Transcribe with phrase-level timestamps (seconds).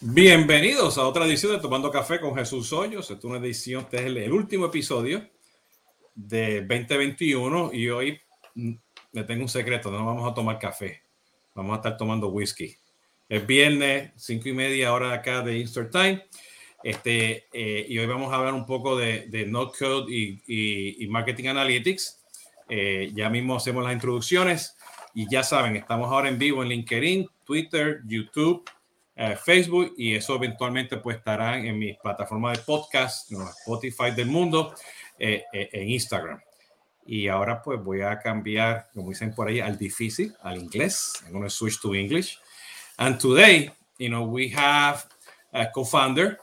[0.00, 3.10] Bienvenidos a otra edición de Tomando Café con Jesús Hoyos.
[3.10, 5.26] Esta es una edición, este es el, último episodio
[6.14, 8.20] de 2021 y hoy
[8.54, 8.72] mm,
[9.12, 11.02] le tengo un secreto, no vamos a tomar café,
[11.54, 12.76] vamos a estar tomando whisky.
[13.28, 16.26] Es viernes, cinco y media hora acá de Easter Time.
[16.84, 21.48] Este, eh, y hoy vamos a hablar un poco de, de no code y marketing
[21.48, 22.22] analytics.
[22.68, 24.76] Eh, ya mismo hacemos las introducciones
[25.14, 28.68] y ya saben, estamos ahora en vivo en LinkedIn, Twitter, YouTube,
[29.16, 34.74] eh, Facebook y eso eventualmente pues estará en mi plataforma de podcast, Spotify del mundo,
[35.18, 36.40] eh, eh, en Instagram.
[37.06, 41.22] Y ahora pues voy a cambiar, como dicen por ahí, al difícil, al inglés.
[41.24, 42.38] I'm going to switch to English.
[42.98, 45.04] And today, you know, we have
[45.52, 46.38] a co-founder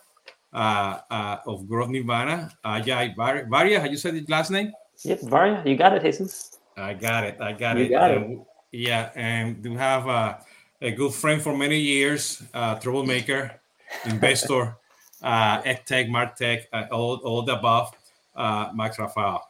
[0.53, 3.80] uh, uh, of Growth Nirvana, Ajay Var- Varia.
[3.81, 4.72] How you said his last name?
[5.03, 6.59] Yep, Varia, you got it, Jesus.
[6.78, 7.42] I got it.
[7.42, 7.90] I got You it.
[7.90, 8.40] got it.
[8.72, 10.38] Yeah, and we have uh,
[10.84, 13.60] a good friend for many years, uh, troublemaker,
[14.05, 14.76] investor,
[15.23, 17.92] uh, EdTech, MarTech, uh, all, all the above,
[18.36, 19.42] uh, Max Rafael.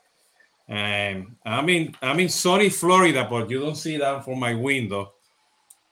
[0.67, 5.13] And I'm in, I'm in sunny Florida, but you don't see that from my window.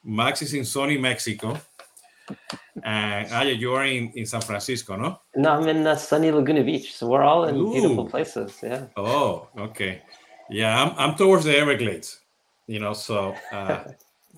[0.04, 1.60] Max is in sunny Mexico.
[2.82, 5.20] And Ajay, you are in, in San Francisco, no?
[5.34, 8.58] No, I'm in uh, sunny Laguna Beach, so we're all in beautiful places.
[8.62, 8.86] Yeah.
[8.96, 10.02] Oh, okay.
[10.48, 12.20] Yeah, I'm, I'm towards the Everglades,
[12.66, 13.84] you know, so, uh,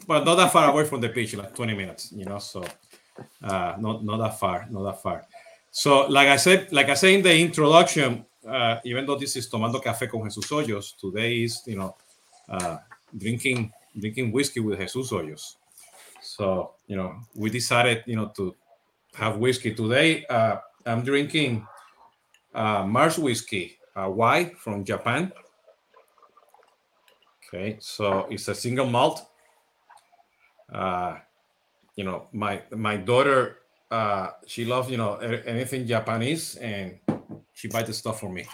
[0.06, 2.64] but not that far away from the beach, like 20 minutes, you know, so,
[3.42, 5.24] uh, not, not that far, not that far.
[5.70, 9.48] So, like I said, like I said in the introduction, uh, even though this is
[9.48, 11.96] Tomando Café con Jesús Hoyos, today is, you know,
[12.48, 12.78] uh,
[13.16, 15.56] drinking, drinking whiskey with Jesús Hoyos.
[16.20, 18.54] So, you know, we decided, you know, to
[19.14, 20.24] have whiskey today.
[20.26, 20.56] Uh,
[20.86, 21.66] I'm drinking
[22.54, 25.32] uh, Mars whiskey, uh, white from Japan.
[27.46, 29.26] Okay, so it's a single malt.
[30.72, 31.16] Uh,
[31.96, 33.58] you know, my my daughter,
[33.90, 36.98] uh, she loves you know anything Japanese, and
[37.52, 38.44] she buys the stuff for me,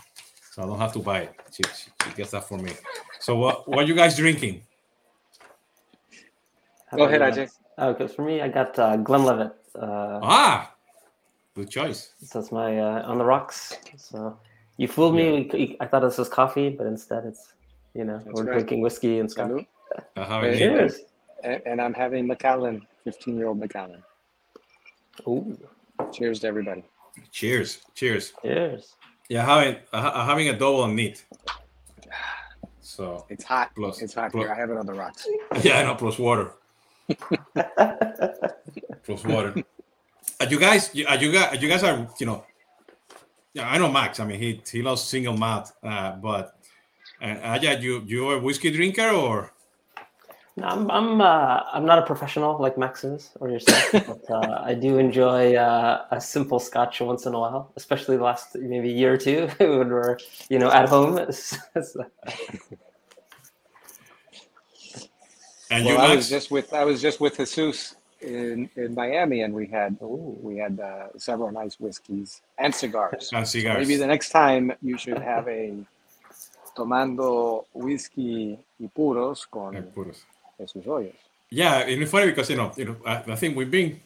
[0.53, 1.35] so I don't have to buy it.
[1.53, 2.73] She, she, she gets that for me.
[3.21, 4.63] So what what are you guys drinking?
[6.91, 7.51] How Go ahead, you, Ajay.
[7.79, 9.53] Oh, because for me, I got uh, Glenlivet.
[9.75, 10.75] Uh, Ah,
[11.55, 12.13] good choice.
[12.23, 13.77] so it's my uh, on the rocks.
[13.97, 14.39] So
[14.77, 15.49] you fooled me.
[15.53, 17.55] We- I thought this was coffee, but instead it's,
[17.95, 18.53] you know, That's we're right.
[18.55, 19.51] drinking whiskey and scotch.
[19.53, 19.67] Salud.
[20.17, 21.01] I haven't Cheers.
[21.45, 24.03] And, and I'm having Macallan, 15 year old Macallan.
[25.27, 25.57] Ooh,
[26.13, 26.83] Cheers to everybody.
[27.31, 28.33] Cheers, cheers.
[28.43, 28.95] cheers.
[29.29, 31.25] Yeah, having I'm having a double on meat.
[32.83, 33.71] So It's hot.
[33.77, 34.53] Plus- it's hot plus- here.
[34.53, 35.27] I have it on the rocks.
[35.63, 36.53] yeah, I know plus water.
[39.05, 39.55] plus water.
[40.41, 42.45] Uh, you guys, you, uh, you guys, you guys are, you know,
[43.55, 44.21] yeah, I know Max.
[44.21, 46.59] I mean, he he loves single malt, uh, but
[47.23, 49.53] uh, Ajay, you you a whiskey drinker or?
[50.61, 54.61] No, I'm I'm uh, I'm not a professional like Max is or yourself, but uh,
[54.63, 58.91] I do enjoy uh, a simple Scotch once in a while, especially the last maybe
[58.91, 60.19] year or two when we're
[60.51, 61.19] you know at home.
[61.33, 62.05] So-
[65.71, 69.43] And you, Well, I was just with I was just with Jesus in, in Miami,
[69.43, 70.37] and we had Ooh.
[70.43, 73.31] we had uh, several nice whiskeys and cigars.
[73.33, 73.79] and cigars.
[73.87, 75.73] Maybe the next time you should have a
[76.77, 80.25] tomando whiskey y puros con puros.
[80.61, 81.13] Jesus Hoyos.
[81.51, 84.01] Yeah, and it's funny because you know, you know, I, I think we've been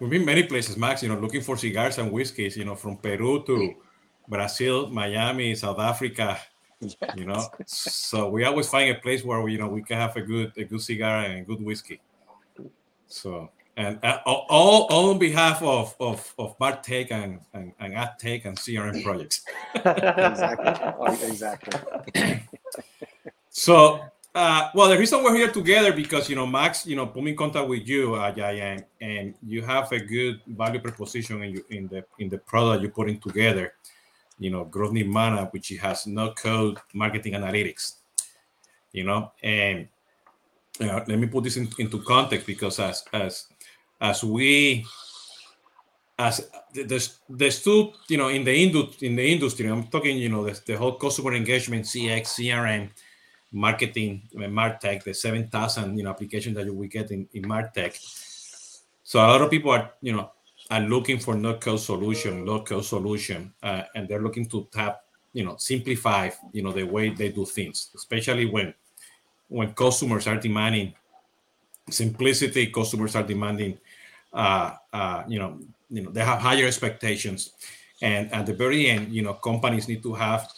[0.00, 1.02] we've been many places, Max.
[1.02, 2.56] You know, looking for cigars and whiskeys.
[2.56, 3.74] You know, from Peru to
[4.28, 6.38] Brazil, Miami, South Africa.
[6.80, 7.14] Yeah.
[7.16, 10.14] You know, so we always find a place where we, you know we can have
[10.16, 12.02] a good a good cigar and a good whiskey.
[13.06, 18.44] So and uh, all all on behalf of of of MarTech and and and AdTech
[18.44, 19.44] and CRM projects.
[19.74, 20.92] exactly.
[20.98, 22.42] Oh, exactly.
[23.56, 24.00] So,
[24.34, 27.30] uh, well, the reason we're here together because you know Max, you know, put me
[27.30, 31.64] in contact with you, Ajay, and, and you have a good value proposition in you
[31.70, 33.74] in the in the product you're putting together.
[34.40, 37.98] You know, Growth Nirvana, which has no code marketing analytics.
[38.92, 39.86] You know, and
[40.80, 43.46] you know, let me put this in, into context because as as
[44.00, 44.84] as we
[46.18, 50.28] as there's there's two you know in the industry in the industry i'm talking you
[50.28, 52.88] know the, the whole customer engagement cx crm
[53.54, 57.98] marketing uh, martech the 7000 you know applications that we get in, in martech.
[59.02, 60.30] So a lot of people are you know
[60.70, 65.04] are looking for no code solution low code solution uh, and they're looking to tap
[65.32, 68.72] you know simplify you know the way they do things especially when
[69.48, 70.94] when customers are demanding
[71.90, 73.78] simplicity customers are demanding
[74.32, 75.58] uh, uh, you know
[75.90, 77.52] you know they have higher expectations.
[78.02, 80.50] And at the very end you know companies need to have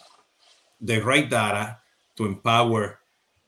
[0.81, 1.77] the right data
[2.17, 2.99] to empower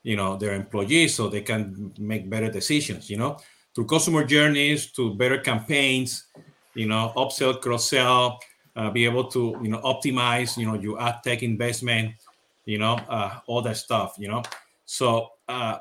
[0.04, 3.38] you know their employees so they can make better decisions you know
[3.80, 6.25] through customer journeys to better campaigns,
[6.74, 8.39] you know, upsell, cross sell,
[8.75, 12.13] uh, be able to you know optimize you know your ad tech investment,
[12.66, 14.44] you know, uh, all that stuff, you know.
[14.86, 15.77] So uh,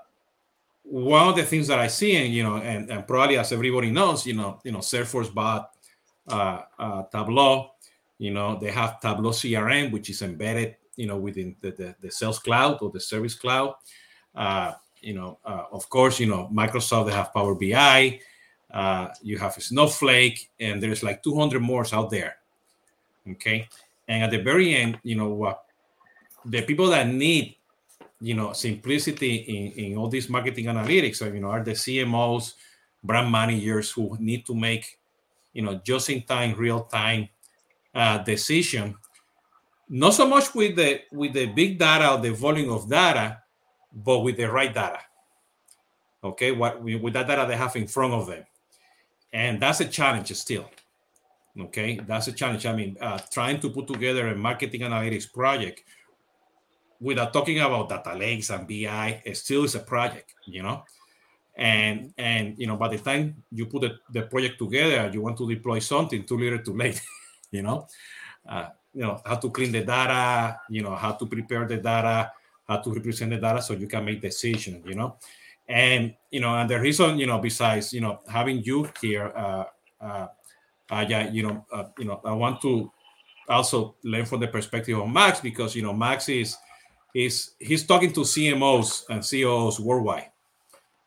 [0.82, 3.90] one of the things that I see, and you know, and, and probably as everybody
[3.90, 5.70] knows, you know, you know, Salesforce bought
[6.28, 7.72] uh, uh, Tableau.
[8.18, 12.10] You know, they have Tableau CRM, which is embedded, you know, within the, the, the
[12.10, 13.74] Sales Cloud or the Service Cloud.
[14.34, 18.20] Uh, you know, uh, of course, you know, Microsoft they have Power BI.
[18.70, 22.36] Uh, you have Snowflake, and there's like 200 more out there.
[23.30, 23.68] Okay,
[24.08, 25.64] and at the very end, you know, what
[26.44, 27.54] the people that need
[28.20, 32.54] you know simplicity in, in all these marketing analytics you know are the cmos
[33.02, 34.98] brand managers who need to make
[35.52, 37.28] you know just in time real time
[37.94, 38.94] uh, decision
[39.88, 43.40] not so much with the with the big data or the volume of data
[43.92, 45.00] but with the right data
[46.22, 48.44] okay what with that data they have in front of them
[49.32, 50.68] and that's a challenge still
[51.58, 55.82] okay that's a challenge i mean uh, trying to put together a marketing analytics project
[57.00, 60.84] without talking about data lakes and BI, it still is a project, you know.
[61.56, 65.36] And and you know, by the time you put the, the project together, you want
[65.38, 67.00] to deploy something too little too late,
[67.50, 67.86] you know.
[68.48, 72.32] Uh, you know how to clean the data, you know how to prepare the data,
[72.66, 75.16] how to represent the data so you can make decisions, you know.
[75.68, 79.64] And you know, and the reason, you know, besides you know having you here, uh,
[80.00, 80.26] uh,
[80.90, 82.90] uh yeah, you know, uh, you know, I want to
[83.48, 86.56] also learn from the perspective of Max because you know Max is
[87.12, 90.30] he's he's talking to CMOs and CEOs worldwide,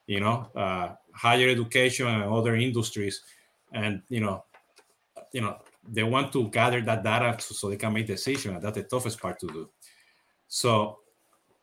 [0.07, 3.21] you know, uh, higher education and other industries,
[3.73, 4.43] and you know,
[5.31, 5.57] you know,
[5.87, 8.55] they want to gather that data so they can make decisions.
[8.55, 9.69] And that's the toughest part to do.
[10.47, 10.99] So,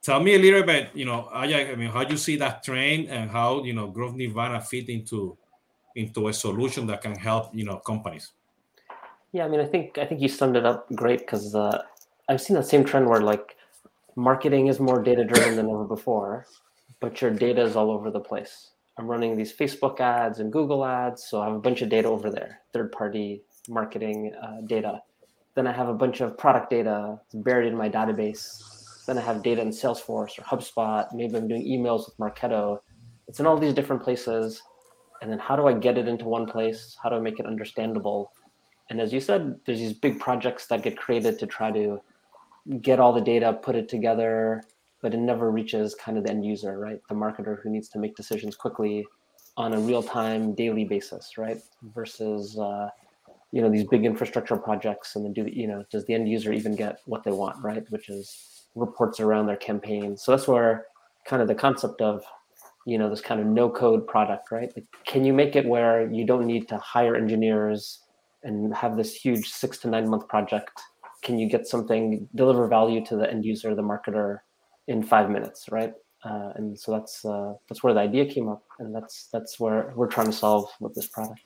[0.03, 2.63] tell me a little bit, you know, I I mean, how do you see that
[2.63, 5.37] trend and how you know Growth Nirvana fit into
[5.99, 8.33] into a solution that can help you know companies.
[9.33, 11.83] Yeah, I mean, I think I think you summed it up great because uh,
[12.29, 13.57] I've seen that same trend where like
[14.17, 16.47] marketing is more data driven than ever before,
[17.01, 18.71] but your data is all over the place.
[18.97, 22.09] I'm running these Facebook ads and Google ads, so I have a bunch of data
[22.09, 25.03] over there, third party marketing uh, data.
[25.55, 29.05] Then I have a bunch of product data buried in my database.
[29.07, 31.07] Then I have data in Salesforce or HubSpot.
[31.15, 32.81] Maybe I'm doing emails with Marketo.
[33.27, 34.63] It's in all these different places.
[35.21, 36.97] And then how do I get it into one place?
[37.03, 38.33] How do I make it understandable?
[38.91, 42.01] And as you said, there's these big projects that get created to try to
[42.81, 44.63] get all the data, put it together,
[45.03, 47.01] but it never reaches kind of the end user, right?
[47.09, 49.07] The marketer who needs to make decisions quickly
[49.57, 51.61] on a real time, daily basis, right?
[51.95, 52.89] Versus, uh,
[53.53, 56.29] you know, these big infrastructure projects, and then do the, you know, does the end
[56.29, 57.85] user even get what they want, right?
[57.91, 60.17] Which is reports around their campaign.
[60.17, 60.87] So that's where
[61.27, 62.23] kind of the concept of,
[62.87, 64.73] you know, this kind of no code product, right?
[64.77, 68.01] Like, can you make it where you don't need to hire engineers
[68.43, 70.71] and have this huge six to nine month project
[71.23, 74.39] can you get something deliver value to the end user the marketer
[74.87, 75.93] in five minutes right
[76.25, 79.93] uh, and so that's uh, that's where the idea came up and that's that's where
[79.97, 81.41] we're trying to solve with this product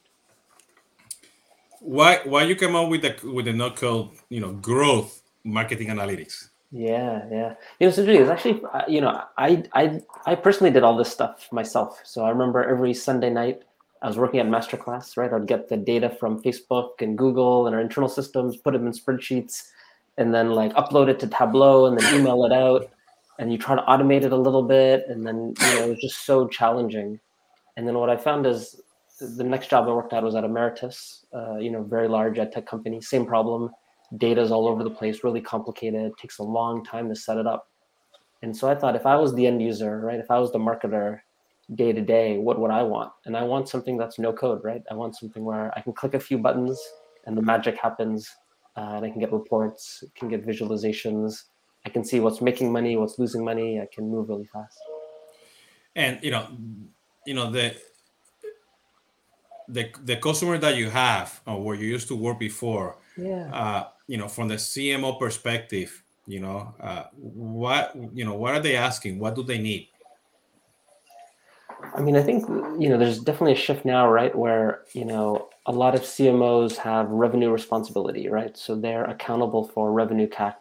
[1.83, 5.89] why why you come up with the with the no code you know growth marketing
[5.89, 10.73] analytics yeah yeah you know so it's actually uh, you know i i i personally
[10.73, 13.63] did all this stuff myself so i remember every sunday night
[14.03, 15.33] I was working at Masterclass, right?
[15.33, 18.93] I'd get the data from Facebook and Google and our internal systems, put them in
[18.93, 19.69] spreadsheets,
[20.19, 22.91] and then like upload it to Tableau and then email it out.
[23.39, 26.01] And you try to automate it a little bit, and then you know it was
[26.01, 27.21] just so challenging.
[27.77, 28.81] And then what I found is
[29.37, 32.53] the next job I worked at was at Emeritus, uh, you know, very large ed
[32.53, 33.01] tech company.
[33.01, 33.71] Same problem,
[34.17, 36.13] data's all over the place, really complicated.
[36.21, 37.69] takes a long time to set it up.
[38.43, 40.59] And so I thought if I was the end user, right, if I was the
[40.59, 41.21] marketer,
[41.75, 44.83] day to day what would i want and i want something that's no code right
[44.91, 46.79] i want something where i can click a few buttons
[47.25, 48.29] and the magic happens
[48.77, 51.45] uh, and i can get reports can get visualizations
[51.87, 54.79] i can see what's making money what's losing money i can move really fast
[55.95, 56.49] and you know
[57.27, 57.75] you know the
[59.69, 63.89] the, the customer that you have or where you used to work before yeah uh,
[64.07, 68.77] you know from the cmo perspective you know uh, what you know what are they
[68.77, 69.89] asking what do they need
[71.95, 72.49] I mean, I think
[72.81, 76.77] you know, there's definitely a shift now, right, where you know a lot of CMOs
[76.77, 78.57] have revenue responsibility, right?
[78.57, 80.55] So they're accountable for revenue CAC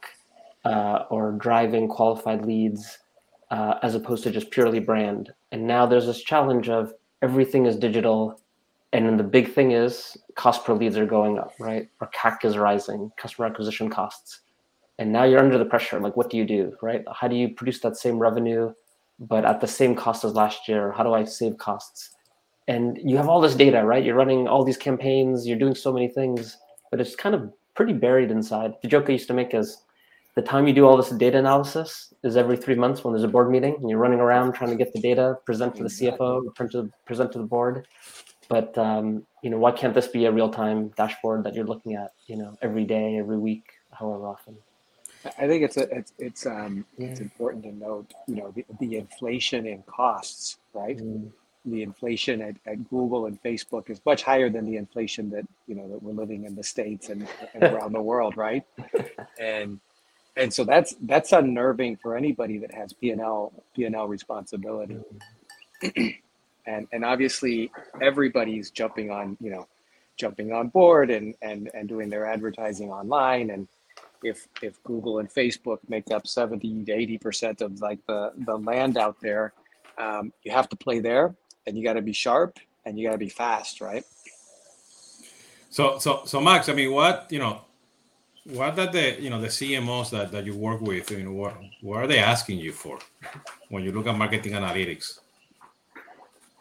[0.65, 2.99] uh, or driving qualified leads,
[3.49, 5.31] uh, as opposed to just purely brand.
[5.51, 8.39] And now there's this challenge of everything is digital,
[8.93, 11.89] and then the big thing is cost per leads are going up, right?
[11.99, 14.41] Or CAC is rising, customer acquisition costs.
[14.99, 15.99] And now you're under the pressure.
[15.99, 17.03] Like, what do you do, right?
[17.13, 18.73] How do you produce that same revenue?
[19.23, 20.91] but at the same cost as last year?
[20.93, 22.09] How do I save costs?
[22.67, 24.03] and you have all this data, right?
[24.03, 26.57] You're running all these campaigns, you're doing so many things,
[26.89, 28.73] but it's kind of pretty buried inside.
[28.81, 29.83] The joke I used to make is
[30.35, 33.27] the time you do all this data analysis is every three months when there's a
[33.27, 36.53] board meeting and you're running around trying to get the data, present to the CFO,
[36.55, 37.87] present to, present to the board.
[38.51, 42.11] But um, you know, why can't this be a real-time dashboard that you're looking at,
[42.27, 44.57] you know, every day, every week, however often?
[45.25, 47.07] I think it's a, it's it's um yeah.
[47.07, 50.97] it's important to note, you know, the, the inflation in costs, right?
[50.97, 51.31] Mm.
[51.63, 55.75] The inflation at, at Google and Facebook is much higher than the inflation that you
[55.75, 58.63] know that we're living in the states and, and around the world, right?
[59.39, 59.79] And
[60.35, 64.07] and so that's that's unnerving for anybody that has P and L P and L
[64.09, 64.97] responsibility.
[65.83, 66.15] Mm.
[66.65, 69.67] and and obviously everybody's jumping on you know
[70.17, 73.67] jumping on board and and and doing their advertising online and
[74.23, 78.57] if if Google and Facebook make up 70 to 80 percent of like the the
[78.57, 79.53] land out there,
[79.97, 83.13] um, you have to play there, and you got to be sharp and you got
[83.13, 84.03] to be fast, right?
[85.69, 87.61] So so so Max, I mean, what you know,
[88.45, 91.57] what are the you know the CMOs that that you work with, you know, what
[91.81, 92.99] what are they asking you for
[93.69, 95.19] when you look at marketing analytics?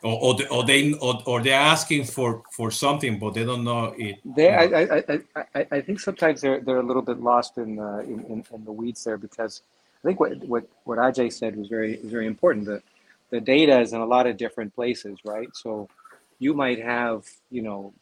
[0.02, 3.94] Or or, or they or, or they're asking for for something but they don't know
[3.98, 4.18] it.
[4.24, 5.20] They I, I,
[5.54, 8.64] I i think sometimes they're they're a little bit lost in the in, in, in,
[8.64, 9.62] the weeds there because
[10.02, 12.66] i think what what what ajay said was very very important.
[12.66, 12.82] The
[13.30, 15.48] the data is in a lot of different places right?
[15.54, 15.88] So
[16.38, 17.92] you might have you know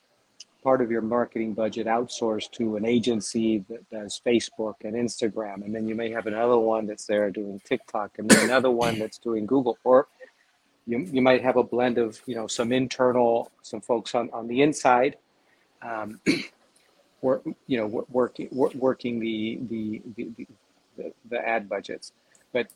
[0.62, 5.74] part of your marketing budget outsourced to an agency that does facebook and instagram and
[5.74, 9.18] then you may have another one that's there doing tiktok and then another one that's
[9.18, 10.08] doing google or
[10.88, 14.48] you, you might have a blend of you know some internal some folks on, on
[14.48, 15.16] the inside
[15.82, 16.20] um,
[17.22, 20.46] work you know working working the the, the
[20.96, 22.12] the the ad budgets.
[22.52, 22.68] But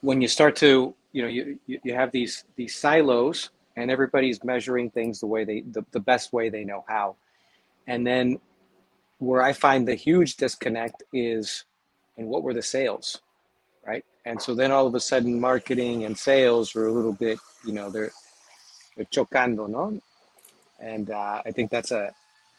[0.00, 4.90] when you start to you know you you have these these silos and everybody's measuring
[4.90, 7.16] things the way they the, the best way they know how.
[7.86, 8.40] And then
[9.18, 11.64] where i find the huge disconnect is
[12.16, 13.20] and what were the sales
[13.86, 17.38] right and so then all of a sudden marketing and sales were a little bit
[17.64, 18.12] you know they're
[18.96, 20.00] they're chocando no
[20.80, 22.12] and uh, i think that's a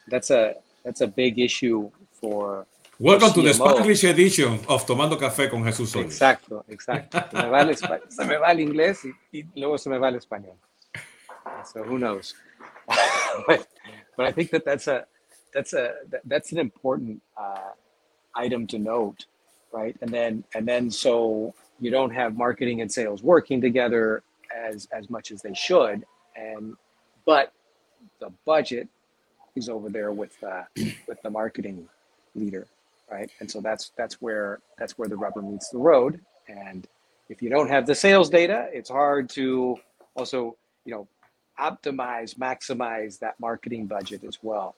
[0.07, 2.65] that's a that's a big issue for
[2.99, 6.13] Welcome for to the Spanish edition of Tomando Café con Jesús Solis.
[6.13, 7.19] Exacto, exacto.
[7.31, 7.75] Se me va el,
[8.09, 10.55] se me va el inglés y, y, luego se me va el español.
[11.65, 12.35] So who knows?
[13.47, 13.67] but,
[14.15, 15.05] but I think that that's a
[15.53, 17.71] that's a that's an important uh,
[18.35, 19.25] item to note
[19.73, 19.97] right?
[20.01, 24.23] And then and then so you don't have marketing and sales working together
[24.55, 26.75] as as much as they should, and
[27.25, 27.51] but
[28.19, 28.87] the budget
[29.55, 30.63] is over there with uh,
[31.07, 31.87] with the marketing
[32.35, 32.67] leader,
[33.11, 33.29] right?
[33.39, 36.21] And so that's that's where that's where the rubber meets the road.
[36.47, 36.87] And
[37.29, 39.77] if you don't have the sales data, it's hard to
[40.15, 41.07] also you know
[41.59, 44.75] optimize, maximize that marketing budget as well.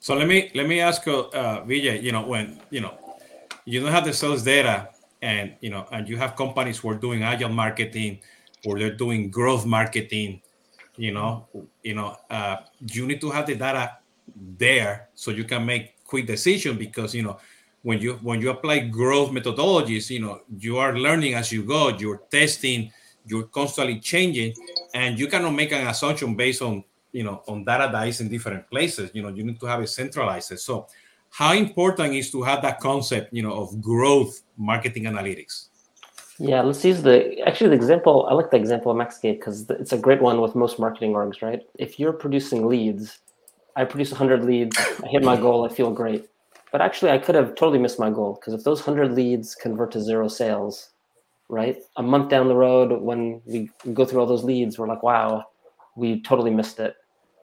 [0.00, 2.02] So let me let me ask uh, Vijay.
[2.02, 3.03] You know, when you know
[3.64, 4.88] you don't have the sales data
[5.22, 8.18] and you know and you have companies who are doing agile marketing
[8.66, 10.40] or they're doing growth marketing
[10.96, 11.46] you know
[11.82, 13.98] you know uh, you need to have the data
[14.58, 17.38] there so you can make quick decision because you know
[17.82, 21.88] when you when you apply growth methodologies you know you are learning as you go
[21.88, 22.90] you're testing
[23.26, 24.54] you're constantly changing
[24.94, 28.28] and you cannot make an assumption based on you know on data that is in
[28.28, 29.10] different places.
[29.14, 30.58] You know you need to have it centralized.
[30.58, 30.86] So
[31.34, 35.66] how important is to have that concept, you know, of growth marketing analytics?
[36.38, 38.26] Yeah, let's use the actually the example.
[38.30, 41.42] I like the example of Maxgate because it's a great one with most marketing orgs,
[41.42, 41.62] right?
[41.76, 43.18] If you're producing leads,
[43.74, 46.28] I produce 100 leads, I hit my goal, I feel great.
[46.70, 49.90] But actually, I could have totally missed my goal because if those 100 leads convert
[49.92, 50.90] to zero sales,
[51.48, 51.82] right?
[51.96, 55.44] A month down the road, when we go through all those leads, we're like, wow,
[55.96, 56.94] we totally missed it.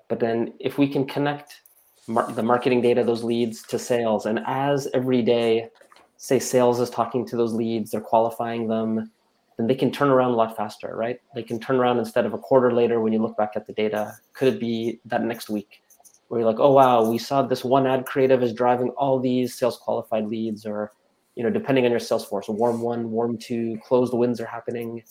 [0.08, 1.62] But then if we can connect
[2.08, 4.26] mar- the marketing data, those leads to sales.
[4.26, 5.70] And as every day,
[6.18, 9.12] say sales is talking to those leads, they're qualifying them,
[9.58, 11.20] then they can turn around a lot faster, right?
[11.36, 13.74] They can turn around instead of a quarter later when you look back at the
[13.74, 14.14] data.
[14.34, 15.82] Could it be that next week
[16.28, 19.58] where you're like, oh wow, we saw this one ad creative is driving all these
[19.58, 20.92] sales qualified leads, or
[21.36, 25.04] you know, depending on your sales force, warm one, warm two, closed wins are happening,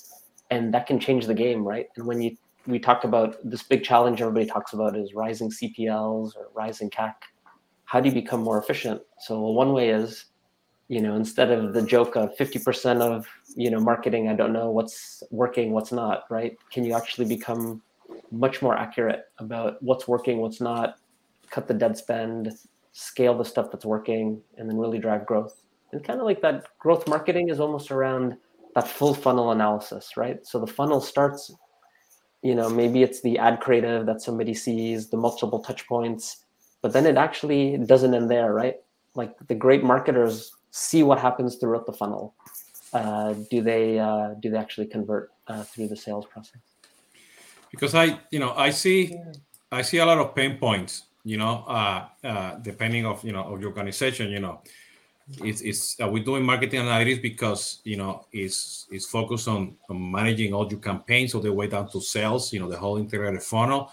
[0.51, 1.87] and that can change the game, right?
[1.97, 6.37] And when you we talked about this big challenge everybody talks about is rising CPLs
[6.37, 7.15] or rising CAC.
[7.85, 9.01] How do you become more efficient?
[9.19, 10.27] So one way is,
[10.89, 13.27] you know, instead of the joke of 50% of,
[13.57, 16.57] you know, marketing, I don't know what's working, what's not, right?
[16.71, 17.83] Can you actually become
[18.31, 20.97] much more accurate about what's working, what's not,
[21.51, 22.53] cut the dead spend,
[22.93, 25.63] scale the stuff that's working, and then really drive growth.
[25.93, 28.37] And kind of like that growth marketing is almost around
[28.75, 30.45] that full funnel analysis, right?
[30.47, 31.53] So the funnel starts
[32.43, 36.45] you know maybe it's the ad creative that somebody sees the multiple touch points
[36.83, 38.77] but then it actually doesn't end there right?
[39.15, 42.35] Like the great marketers see what happens throughout the funnel.
[42.93, 46.61] Uh, do they uh, do they actually convert uh, through the sales process?
[47.71, 49.17] Because i you know i see
[49.71, 53.45] i see a lot of pain points you know uh, uh, depending of you know
[53.45, 54.61] of your organization you know
[55.39, 60.11] it's, it's uh, we're doing marketing analytics because you know it's it's focused on, on
[60.11, 63.43] managing all your campaigns all the way down to sales you know the whole integrated
[63.43, 63.93] funnel.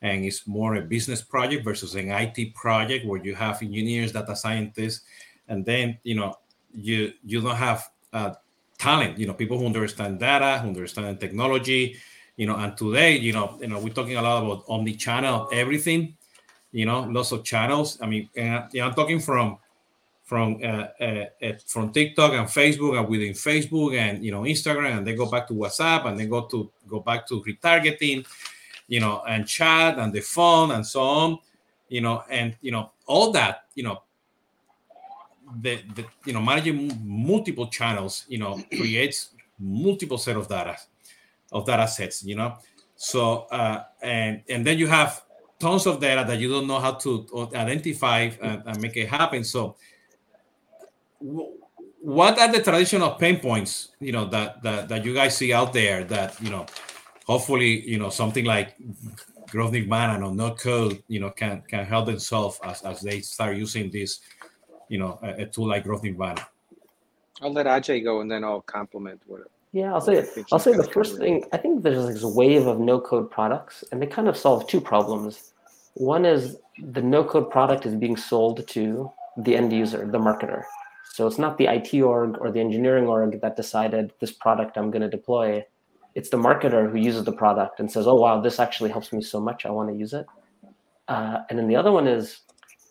[0.00, 4.36] And it's more a business project versus an IT project where you have engineers data
[4.36, 5.04] scientists
[5.48, 6.34] and then you know
[6.72, 8.34] you you don't have uh,
[8.78, 11.96] talent you know people who understand data who understand technology
[12.36, 16.14] you know and today you know you know we're talking a lot about omni-channel everything
[16.70, 17.98] you know lots of channels.
[18.00, 19.58] I mean and, you know, i'm talking from
[20.28, 24.98] from uh, uh, uh, from TikTok and Facebook and within Facebook and you know Instagram
[24.98, 28.26] and they go back to WhatsApp and then go to go back to retargeting,
[28.88, 31.38] you know, and chat and the phone and so on,
[31.88, 34.02] you know, and you know all that, you know,
[35.62, 40.76] the, the you know managing multiple channels, you know, creates multiple set of data
[41.52, 42.54] of data sets, you know.
[42.96, 45.22] So uh, and and then you have
[45.58, 49.42] tons of data that you don't know how to identify and, and make it happen.
[49.42, 49.76] So
[51.20, 55.72] what are the traditional pain points you know that, that that you guys see out
[55.72, 56.64] there that you know
[57.26, 58.76] hopefully you know something like
[59.50, 63.20] growth nirvana or no code you know can can help them solve as, as they
[63.20, 64.20] start using this
[64.88, 66.46] you know a, a tool like growth nirvana?
[67.42, 70.84] I'll let ajay go and then i'll complement what yeah i'll say i'll say the
[70.84, 74.28] first thing i think there's like this wave of no code products and they kind
[74.28, 75.52] of solve two problems.
[75.94, 80.62] One is the no code product is being sold to the end user the marketer
[81.12, 84.90] so it's not the IT org or the engineering org that decided this product I'm
[84.90, 85.64] going to deploy.
[86.14, 89.22] It's the marketer who uses the product and says, "Oh wow, this actually helps me
[89.22, 89.66] so much.
[89.66, 90.26] I want to use it."
[91.08, 92.40] Uh, and then the other one is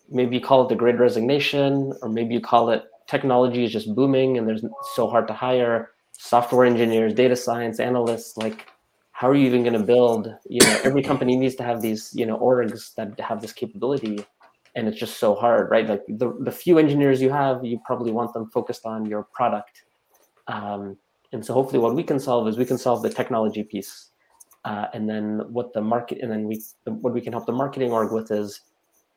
[0.10, 3.94] maybe you call it the Great Resignation, or maybe you call it technology is just
[3.96, 4.63] booming and there's
[4.96, 8.36] so hard to hire software engineers, data science analysts.
[8.38, 8.68] Like,
[9.12, 10.34] how are you even going to build?
[10.50, 14.26] You know, every company needs to have these you know orgs that have this capability
[14.78, 15.88] and it's just so hard, right?
[15.90, 19.82] Like the, the few engineers you have, you probably want them focused on your product.
[20.46, 20.98] Um,
[21.34, 24.12] and so hopefully what we can solve is we can solve the technology piece.
[24.66, 27.52] Uh, and then what the market, and then we, the, what we can help the
[27.52, 28.62] marketing org with is,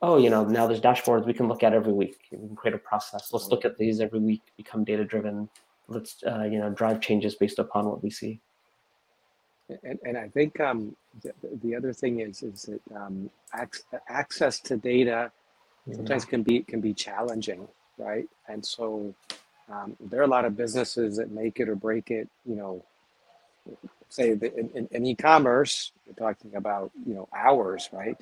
[0.01, 2.17] oh, you know, now there's dashboards we can look at every week.
[2.31, 3.31] We can create a process.
[3.31, 5.47] Let's look at these every week, become data driven.
[5.87, 8.39] Let's, uh, you know, drive changes based upon what we see.
[9.83, 14.59] And, and I think um, the, the other thing is is that um, ac- access
[14.61, 15.31] to data
[15.93, 17.67] sometimes can be can be challenging,
[17.97, 18.27] right?
[18.47, 19.13] And so
[19.71, 22.29] um, there are a lot of businesses that make it or break it.
[22.45, 22.85] You know,
[24.09, 28.17] say the, in, in e-commerce, you're talking about you know hours, right?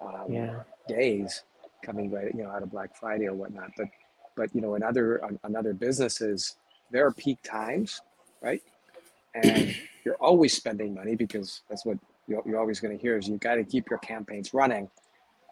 [0.00, 0.60] Um, yeah.
[0.88, 1.42] Days
[1.82, 3.72] coming right, you know, out of Black Friday or whatnot.
[3.76, 3.88] But
[4.36, 6.56] but you know, in other in other businesses,
[6.90, 8.00] there are peak times,
[8.40, 8.62] right?
[9.34, 13.28] And you're always spending money because that's what you're, you're always going to hear is
[13.28, 14.90] you got to keep your campaigns running.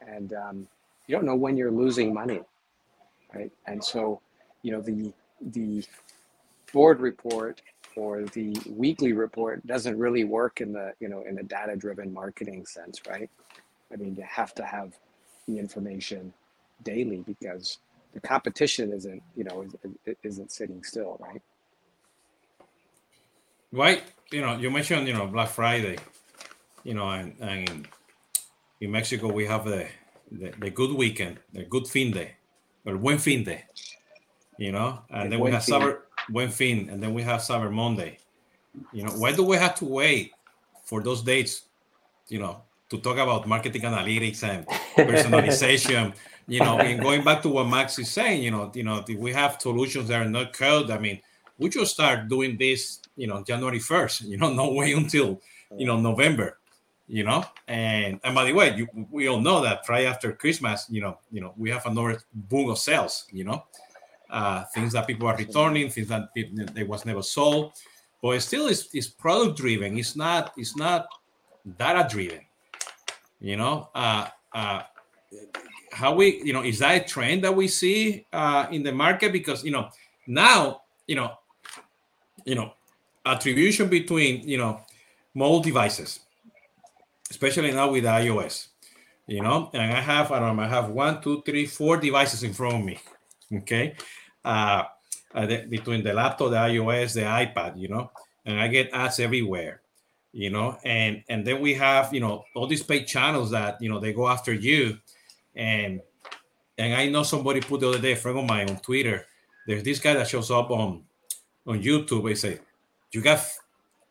[0.07, 0.69] And um,
[1.11, 2.40] you don't know when you're losing money,
[3.35, 3.51] right?
[3.66, 4.20] And so,
[4.62, 5.83] you know, the the
[6.73, 7.61] board report
[7.96, 12.14] or the weekly report doesn't really work in the you know in the data driven
[12.14, 13.29] marketing sense, right?
[13.92, 14.92] I mean, you have to have
[15.49, 16.33] the information
[16.85, 17.79] daily because
[18.14, 19.66] the competition isn't you know
[20.23, 21.42] isn't sitting still, right?
[23.73, 24.05] Right.
[24.31, 25.99] You know, you mentioned you know Black Friday,
[26.85, 27.88] you know, and, and
[28.81, 29.88] in Mexico we have the
[30.31, 32.33] the, the good weekend, the good fin day,
[32.85, 33.64] or buen fin day,
[34.59, 35.81] you know, and the then we have fin.
[35.81, 38.19] Cyber buen fin, and then we have Cyber Monday.
[38.93, 40.33] You know, why do we have to wait
[40.85, 41.62] for those dates,
[42.29, 44.66] you know, to talk about marketing analytics and
[44.97, 46.14] personalization?
[46.51, 49.33] you know, and going back to what Max is saying, you know, you know, we
[49.33, 50.90] have solutions that are not code.
[50.90, 51.21] I mean,
[51.59, 55.40] we should start doing this, you know, January 1st, you know, no way until,
[55.77, 56.59] you know, November
[57.11, 57.44] you know?
[57.66, 61.18] And and by the way you, we all know that right after christmas you know
[61.33, 63.64] you know we have another boom of sales you know?
[64.31, 67.73] Uh, things that people are returning things that they was never sold
[68.23, 69.99] but it still is, is product driven.
[69.99, 71.09] It's not it's not
[71.79, 72.40] data driven
[73.40, 73.88] you know?
[73.94, 74.83] Uh, uh,
[75.90, 79.33] how we you know is that a trend that we see uh, in the market?
[79.33, 79.88] Because you know
[80.29, 81.33] now you know
[82.44, 82.73] you know
[83.27, 84.81] attribution between you know
[85.35, 86.20] mobile devices
[87.31, 88.69] especially now with iOS.
[89.27, 92.53] You know, and I have I know, I have one, two, three, four devices in
[92.53, 92.99] front of me.
[93.53, 93.95] Okay,
[94.45, 94.85] uh,
[95.35, 98.11] uh the, between the laptop, the iOS, the iPad, you know,
[98.45, 99.83] and I get ads everywhere.
[100.33, 103.88] you know, and and then we have you know all these paid channels that you
[103.88, 104.99] know they go after you,
[105.55, 106.01] and
[106.79, 109.27] and I know somebody put the other day a friend of mine on Twitter.
[109.66, 111.05] There's this guy that shows up on
[111.66, 112.25] on YouTube.
[112.25, 112.61] They say,
[113.12, 113.40] "You got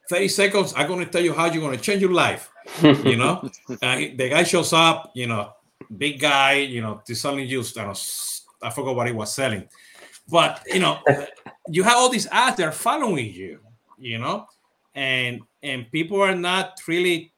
[0.09, 0.73] 30 seconds.
[0.75, 2.51] I'm going to tell you how you're going to change your life."
[2.83, 3.49] You know,
[3.81, 5.11] uh, the guy shows up.
[5.13, 5.53] You know,
[5.97, 6.53] big guy.
[6.53, 7.63] You know, to selling you.
[7.77, 7.93] I, know,
[8.61, 9.67] I forgot what he was selling,
[10.27, 10.99] but you know,
[11.69, 13.59] you have all these ads that are following you.
[13.97, 14.47] You know,
[14.95, 17.31] and and people are not really,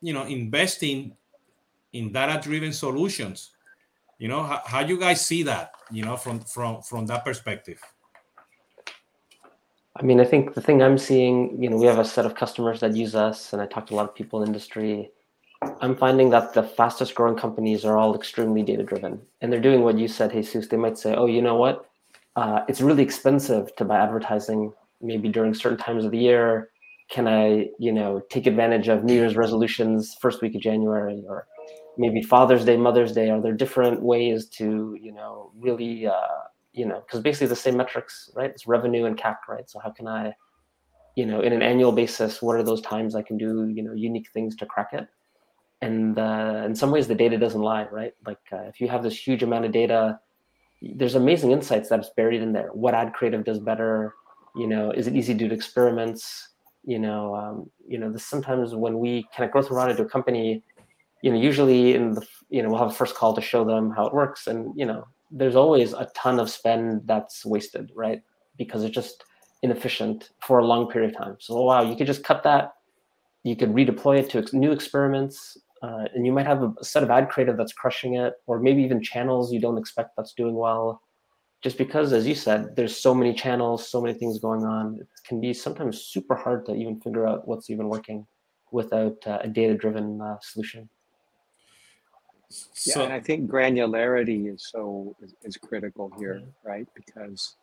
[0.00, 1.16] you know, investing
[1.92, 3.54] in data-driven solutions
[4.18, 7.80] you know how, how you guys see that you know from from from that perspective
[9.96, 12.34] i mean i think the thing i'm seeing you know we have a set of
[12.34, 15.10] customers that use us and i talk to a lot of people in industry.
[15.80, 19.82] I'm finding that the fastest growing companies are all extremely data driven and they're doing
[19.82, 20.68] what you said jesus.
[20.68, 21.86] They might say oh you know what?
[22.36, 26.70] Uh, it's really expensive to buy advertising maybe during certain times of the year.
[27.08, 31.46] Can i you know take advantage of new year's resolutions first week of january or
[31.96, 33.30] maybe Father's Day, Mother's Day?
[33.30, 36.42] Are there different ways to, you know, really, uh,
[36.74, 38.50] you know, because basically the same metrics, right?
[38.50, 39.70] It's revenue and CAC, right?
[39.70, 40.34] So how can I,
[41.14, 43.92] you know, in an annual basis, what are those times I can do, you know,
[43.92, 45.06] unique things to crack it?
[45.80, 48.12] And uh, in some ways, the data doesn't lie, right?
[48.26, 50.18] Like uh, if you have this huge amount of data,
[50.82, 52.70] there's amazing insights that's buried in there.
[52.72, 54.14] What ad creative does better?
[54.56, 56.48] You know, is it easy to do experiments?
[56.84, 60.08] You know, um, you know, this sometimes when we kind of growth around into a
[60.08, 60.64] company,
[61.22, 63.90] you know, usually in the, you know, we'll have a first call to show them
[63.90, 64.46] how it works.
[64.46, 68.22] And, you know, there's always a ton of spend that's wasted, right?
[68.56, 69.24] Because it's just
[69.62, 71.36] inefficient for a long period of time.
[71.40, 72.74] So, wow, you could just cut that.
[73.42, 75.58] You could redeploy it to new experiments.
[75.82, 78.82] Uh, and you might have a set of ad creative that's crushing it, or maybe
[78.82, 81.02] even channels you don't expect that's doing well.
[81.62, 85.08] Just because, as you said, there's so many channels, so many things going on, it
[85.26, 88.26] can be sometimes super hard to even figure out what's even working
[88.70, 90.88] without uh, a data driven uh, solution.
[92.48, 96.68] So, yeah, and I think granularity is so is, is critical here, mm-hmm.
[96.68, 96.88] right?
[96.94, 97.56] Because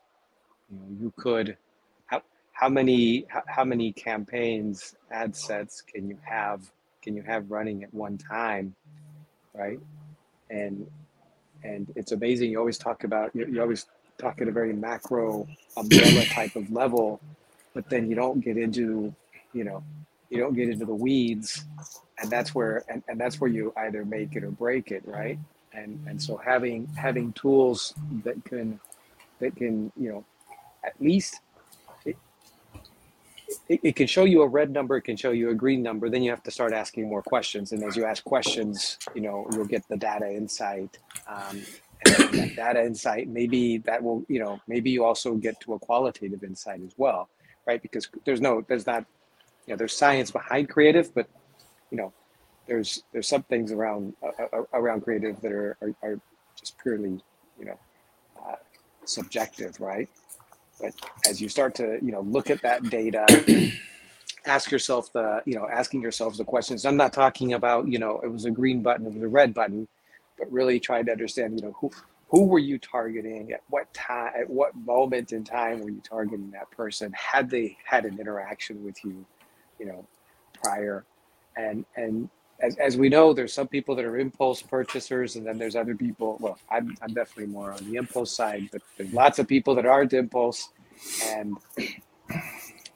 [0.70, 1.58] you know you could
[2.08, 7.50] how how many how, how many campaigns ad sets can you have can you have
[7.50, 8.76] running at one time,
[9.54, 9.80] right?
[10.50, 10.88] And
[11.64, 12.52] and it's amazing.
[12.52, 13.86] You always talk about you, you always
[14.18, 17.20] talk at a very macro umbrella type of level,
[17.74, 19.14] but then you don't get into
[19.54, 19.84] you know
[20.30, 21.66] you don't get into the weeds
[22.22, 25.40] and that's where and, and that's where you either make it or break it right?
[25.74, 28.80] And and so having having tools that can
[29.40, 30.26] that can you know
[30.84, 31.40] at least
[32.06, 32.18] it,
[33.70, 36.10] it, it, can show you a red number it can show you a green number
[36.10, 37.72] then you have to start asking more questions.
[37.72, 41.62] And as you ask questions you know you'll get the data insight um,
[42.06, 45.80] and that data insight maybe that will you know maybe you also get to a
[45.80, 47.30] qualitative insight as well
[47.68, 47.82] right?
[47.82, 49.06] Because there's no there's not
[49.66, 51.28] you know there's science behind creative but
[51.92, 52.14] you know,
[52.68, 56.20] there's there's some things around uh, around creative that are, are, are
[56.58, 57.22] just purely
[57.60, 57.80] you know
[58.46, 58.56] uh,
[59.06, 60.10] subjective, right?
[60.80, 60.94] But
[61.30, 63.26] as you start to you know look at that data,
[64.46, 66.86] ask yourself the you know asking yourselves the questions.
[66.86, 69.54] I'm not talking about you know it was a green button, it was a red
[69.54, 69.88] button,
[70.38, 71.92] but really trying to understand you know who
[72.30, 76.50] who were you targeting at what time at what moment in time were you targeting
[76.52, 79.26] that person had they had an interaction with you
[79.80, 80.08] you know
[80.64, 81.06] prior
[81.58, 82.30] and and
[82.62, 85.96] as, as we know there's some people that are impulse purchasers and then there's other
[85.96, 89.76] people well I'm, I'm definitely more on the impulse side but there's lots of people
[89.76, 90.70] that aren't impulse
[91.26, 91.58] and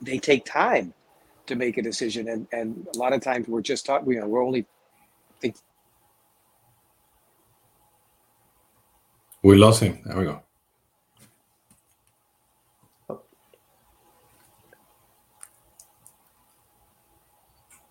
[0.02, 0.94] they take time
[1.48, 4.28] to make a decision and and a lot of times we're just talking you know
[4.28, 4.66] we're only
[5.42, 5.56] think
[9.44, 10.02] we lost him.
[10.06, 10.42] There we go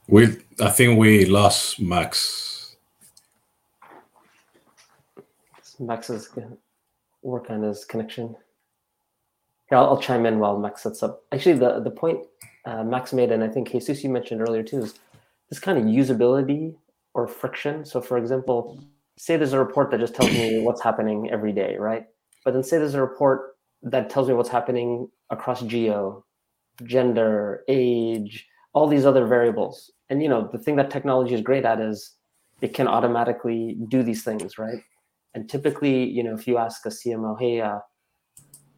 [0.06, 2.76] We, I think we lost Max.
[5.80, 6.28] Max is
[7.22, 8.36] work on his connection.
[9.70, 11.24] Yeah, I'll, I'll, chime in while Max sets up.
[11.32, 12.20] Actually, the the point
[12.64, 14.94] uh, Max made, and I think Jesus you mentioned earlier too, is
[15.48, 16.74] this kind of usability
[17.14, 17.84] or friction.
[17.84, 18.78] So, for example,
[19.16, 22.06] say there's a report that just tells me what's happening every day, right?
[22.44, 26.24] But then say there's a report that tells me what's happening across geo,
[26.84, 29.90] gender, age, all these other variables.
[30.10, 32.16] And you know the thing that technology is great at is
[32.60, 34.82] it can automatically do these things right?
[35.34, 37.78] And typically you know if you ask a cmo hey uh,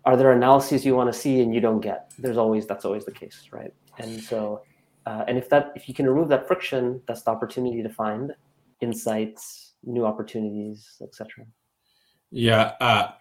[0.05, 1.41] are there analyses you want to see?
[1.41, 3.75] and you don't get there's always that's always the case right?
[3.99, 4.63] And so
[5.07, 8.33] uh, and if that if you can remove that friction that's the opportunity to find
[8.81, 11.45] insights new opportunities etc
[12.31, 13.13] yeah uh,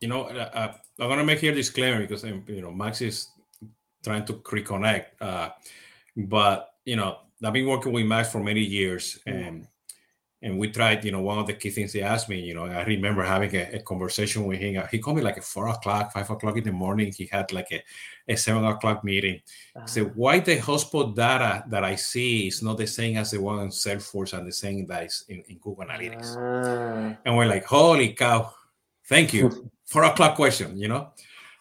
[0.00, 2.70] you know uh, uh i'm going to make here a disclaimer because um, you know
[2.70, 3.28] max is
[4.02, 5.50] trying to reconnect uh,
[6.16, 9.46] but you know, I've been working with Max for many years, Mm.
[9.46, 9.66] and
[10.42, 11.04] and we tried.
[11.04, 12.40] You know, one of the key things he asked me.
[12.40, 14.82] You know, I remember having a, a conversation with him.
[14.90, 17.12] He called me like at four o'clock, five o'clock in the morning.
[17.16, 17.82] He had like a,
[18.26, 19.40] a seven o'clock meeting.
[19.76, 23.40] Uh, So why the HubSpot data that I see is not the same as the
[23.40, 26.36] one in Salesforce and the same that is in, in Google Analytics?
[26.36, 28.52] ah, And we're like, holy cow,
[29.08, 29.70] thank you.
[29.86, 31.12] Four o'clock question, you know,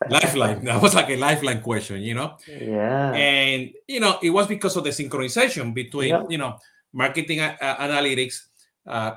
[0.09, 0.63] lifeline.
[0.65, 2.37] That was like a lifeline question, you know.
[2.47, 3.11] yeah.
[3.13, 6.23] And you know, it was because of the synchronization between Yeah.
[6.29, 6.57] you know
[6.93, 8.47] marketing a- a- analytics,
[8.87, 9.15] uh,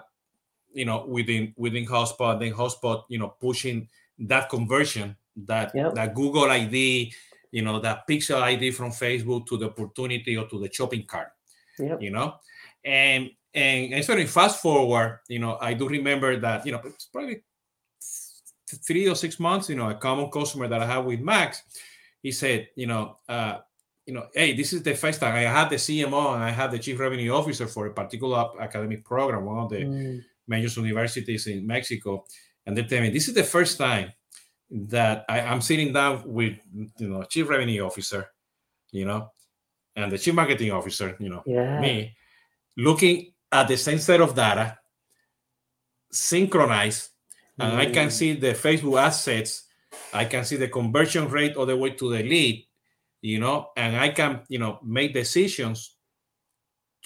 [0.74, 5.16] you know, within within HubSpot, then HubSpot, you know, pushing that conversion
[5.46, 5.90] that Yeah.
[5.94, 7.12] that Google ID,
[7.52, 11.28] you know, that Pixel ID from Facebook to the opportunity or to the shopping cart
[11.78, 12.02] Yep.
[12.02, 12.34] you know
[12.84, 16.80] and and and sort of fast forward you know i do remember that you know
[16.84, 17.40] it's probably
[18.76, 21.62] three or six months you know a common customer that i have with max
[22.22, 23.58] he said you know uh
[24.06, 26.70] you know hey this is the first time i had the cmo and i had
[26.70, 31.46] the chief revenue officer for a particular academic program one of the Mm, major universities
[31.46, 32.24] in mexico
[32.66, 34.12] and they tell me this is the first time
[34.70, 36.58] that I, i'm sitting down with
[36.98, 38.28] you know chief revenue officer
[38.90, 39.30] you know
[39.94, 41.80] and the chief marketing officer you know yeah.
[41.80, 42.16] me
[42.76, 44.78] looking at the same set of data
[46.10, 47.10] synchronized
[47.58, 49.64] and i can see the facebook assets.
[50.14, 52.66] I can see the conversion rate all the way to the lead
[53.20, 55.96] you know and i can you know make decisions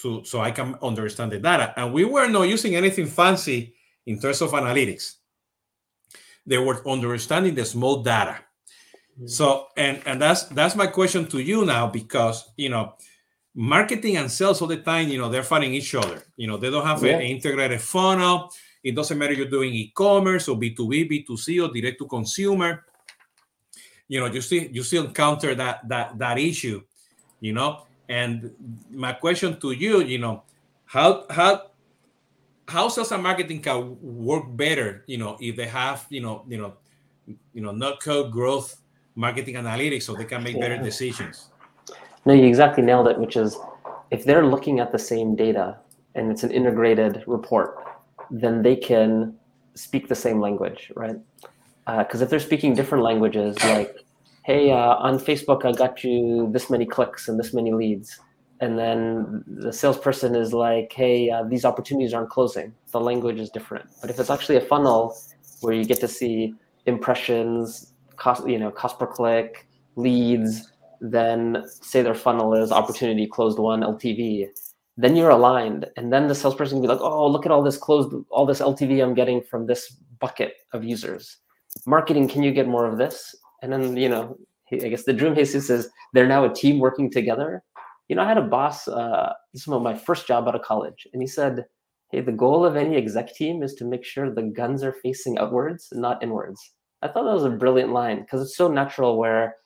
[0.01, 1.73] to so i can understand the data.
[1.77, 3.75] And we were not using anything fancy
[4.07, 5.15] in terms of analytics.
[6.47, 8.39] They were understanding the small data.
[9.21, 9.29] Mm.
[9.31, 12.95] so and and that's that's my question to you now because you know
[13.55, 16.23] marketing and sales all the time you know they're fighting each other.
[16.37, 17.17] You know they don't have Yeah.
[17.17, 18.53] an integrated funnel
[18.87, 22.87] it doesn't matter you're doing e-commerce or b2b b2c or direct to consumer
[24.07, 26.81] you know you still you still encounter that that that issue
[27.41, 27.83] you know?
[28.09, 28.55] And
[28.91, 30.45] my question to you you know
[30.85, 31.75] how how
[32.69, 36.59] how sales and marketing can work better you know if they have you know you
[36.59, 36.75] know
[37.27, 38.79] you know not code growth
[39.17, 41.51] marketing analytics so they can make better decisions?
[42.27, 43.59] No, you exactly nailed it, which is
[44.11, 45.79] if they're looking at the same data
[46.15, 47.83] and it's an integrated report,
[48.31, 49.35] then they can
[49.75, 51.17] speak the same language, right?
[51.87, 53.95] Because if they're speaking different languages, like,
[54.45, 58.19] hey, uh, on Facebook, I got you this many clicks and this many leads.
[58.61, 62.75] And then the salesperson is like, hey, uh, these opportunities aren't closing.
[62.91, 63.87] The language is different.
[64.01, 65.17] But if it's actually a funnel
[65.61, 66.55] where you get to see
[66.87, 73.59] impressions, cost, you know, cost per click, leads, then say their funnel is opportunity closed
[73.59, 74.49] one LTV,
[74.97, 75.87] then you're aligned.
[75.97, 78.61] And then the salesperson can be like, oh, look at all this closed, all this
[78.61, 81.39] LTV I'm getting from this bucket of users.
[81.87, 83.35] Marketing, can you get more of this?
[83.63, 84.37] And then, you know,
[84.73, 87.63] I guess the dream Jesus is they're now a team working together.
[88.09, 91.07] You know, I had a boss, uh, this was my first job out of college,
[91.13, 91.65] and he said,
[92.11, 95.39] hey, the goal of any exec team is to make sure the guns are facing
[95.39, 96.61] outwards, not inwards.
[97.03, 99.57] I thought that was a brilliant line because it's so natural where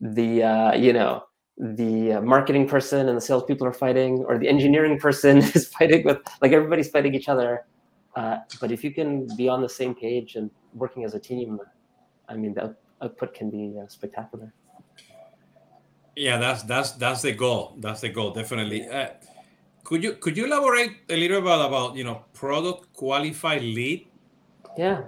[0.00, 1.22] the uh, you know
[1.58, 6.04] the uh, marketing person and the salespeople are fighting, or the engineering person is fighting
[6.04, 7.66] with like everybody's fighting each other.
[8.14, 11.58] Uh, but if you can be on the same page and working as a team,
[12.28, 14.52] I mean, the output can be uh, spectacular.
[16.16, 19.08] yeah that's that's that's the goal that's the goal definitely uh,
[19.84, 24.06] could you could you elaborate a little bit about you know product qualified lead
[24.76, 25.04] Yeah,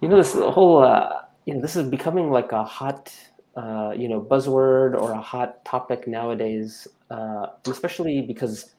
[0.00, 3.12] you know this whole uh, you know this is becoming like a hot
[3.56, 8.74] uh, you know buzzword or a hot topic nowadays, uh, especially because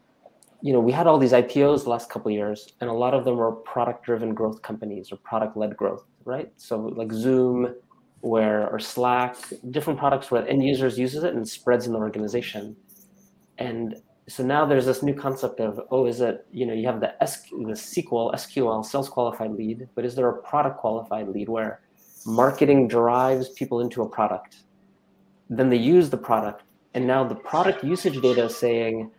[0.62, 3.26] you know we had all these IPOs the last couple years, and a lot of
[3.26, 6.52] them were product-driven growth companies or product-led growth, right?
[6.58, 7.76] So like Zoom,
[8.22, 9.36] where or Slack,
[9.72, 12.76] different products where end users uses it and spreads in the organization,
[13.58, 13.96] and
[14.28, 17.22] so now there's this new concept of oh is it you know you have the
[17.22, 21.82] S, the SQL SQL sales qualified lead but is there a product qualified lead where
[22.26, 24.58] marketing drives people into a product.
[25.50, 29.12] Then they use the product and now the product usage data is saying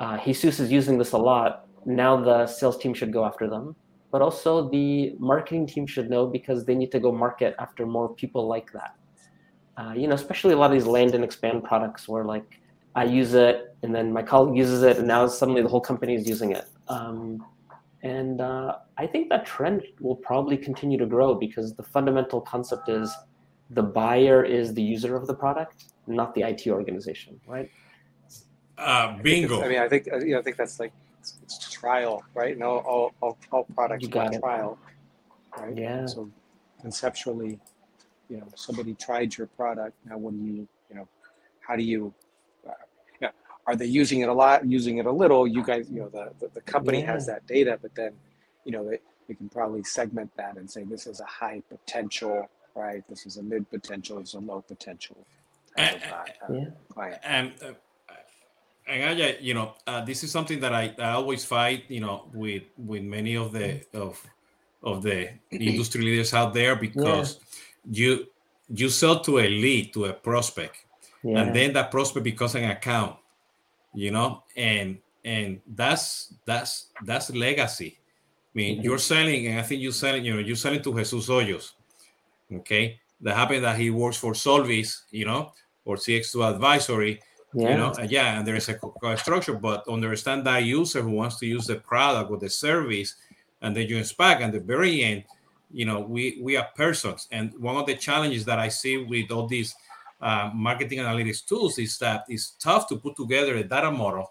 [0.00, 1.66] uh, Jesus is using this a lot.
[1.84, 3.76] Now the sales team should go after them.
[4.10, 8.14] But also the marketing team should know because they need to go market after more
[8.14, 8.94] people like that.
[9.78, 12.60] Uh, you know especially a lot of these land and expand products where like
[12.94, 16.14] I use it, and then my colleague uses it, and now suddenly the whole company
[16.14, 16.66] is using it.
[16.88, 17.44] Um,
[18.02, 22.88] and uh, I think that trend will probably continue to grow because the fundamental concept
[22.88, 23.14] is
[23.70, 27.70] the buyer is the user of the product, not the IT organization, right?
[28.78, 30.92] uh I bingo it's- I mean, I think uh, you know, I think that's like
[31.20, 32.58] it's, it's trial, right?
[32.58, 34.78] No, all all, all products got are trial,
[35.58, 35.76] right?
[35.76, 36.06] Yeah.
[36.06, 36.28] So
[36.80, 37.60] conceptually,
[38.28, 39.94] you know, somebody tried your product.
[40.08, 41.06] Now, what do you, you know,
[41.60, 42.12] how do you, yeah,
[43.66, 45.46] are they using it a lot, using it a little?
[45.46, 47.12] You guys, you know, the, the, the company Yeah.
[47.12, 48.12] has that data, but then,
[48.64, 48.98] you know, they,
[49.28, 53.02] we can probably segment that and say this is a high potential, right?
[53.08, 55.16] This is a mid potential, this is a low potential
[55.76, 56.64] type of, uh, uh, Yeah.
[56.92, 57.20] client.
[57.24, 57.72] and uh,
[58.86, 62.28] and I, you know, uh, this is something that I, I always fight, you know,
[62.34, 64.20] with with many of the of
[64.82, 67.38] of the industry leaders out there because
[67.88, 68.26] you
[68.68, 70.76] you sell to a lead to a prospect,
[71.22, 71.42] Yeah.
[71.42, 73.16] and then that prospect becomes an account,
[73.94, 77.98] you know, and and that's that's that's legacy.
[77.98, 78.84] I mean, Mhm.
[78.84, 81.72] you're selling, and I think you're selling, you know, you're selling to Jesus Hoyos,
[82.52, 83.00] okay?
[83.20, 85.52] That happened that he works for Solvis, you know,
[85.84, 87.20] or CX2 Advisory,
[87.54, 87.70] yeah.
[87.70, 88.78] you know, yeah, and there is a
[89.16, 93.14] structure, but understand that user who wants to use the product or the service,
[93.62, 95.24] and then you inspect, and the very end,
[95.72, 99.30] you know, we we are persons, and one of the challenges that I see with
[99.30, 99.74] all these
[100.22, 104.30] uh, marketing analytics tools is that it's tough to put together a data model,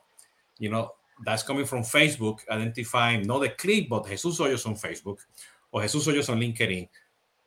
[0.57, 0.91] you know,
[1.25, 5.19] that's coming from Facebook, identifying not a click, but Jesus Hoyos on Facebook,
[5.71, 6.87] or Jesus Hoyos on LinkedIn,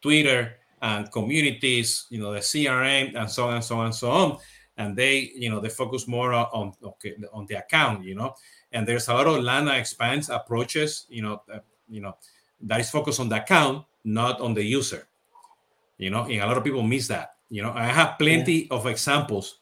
[0.01, 4.11] Twitter, and communities, you know, the CRM, and so on and so on and so
[4.11, 4.39] on.
[4.77, 8.35] And they you know they focus more on okay, on the account you know.
[8.73, 12.17] And there's a lot of land and expands approaches you know uh, you know
[12.63, 15.07] that is focused on the account not on the user
[15.97, 16.25] you know.
[16.25, 19.61] And a lot of people miss that you know i have plenty of examples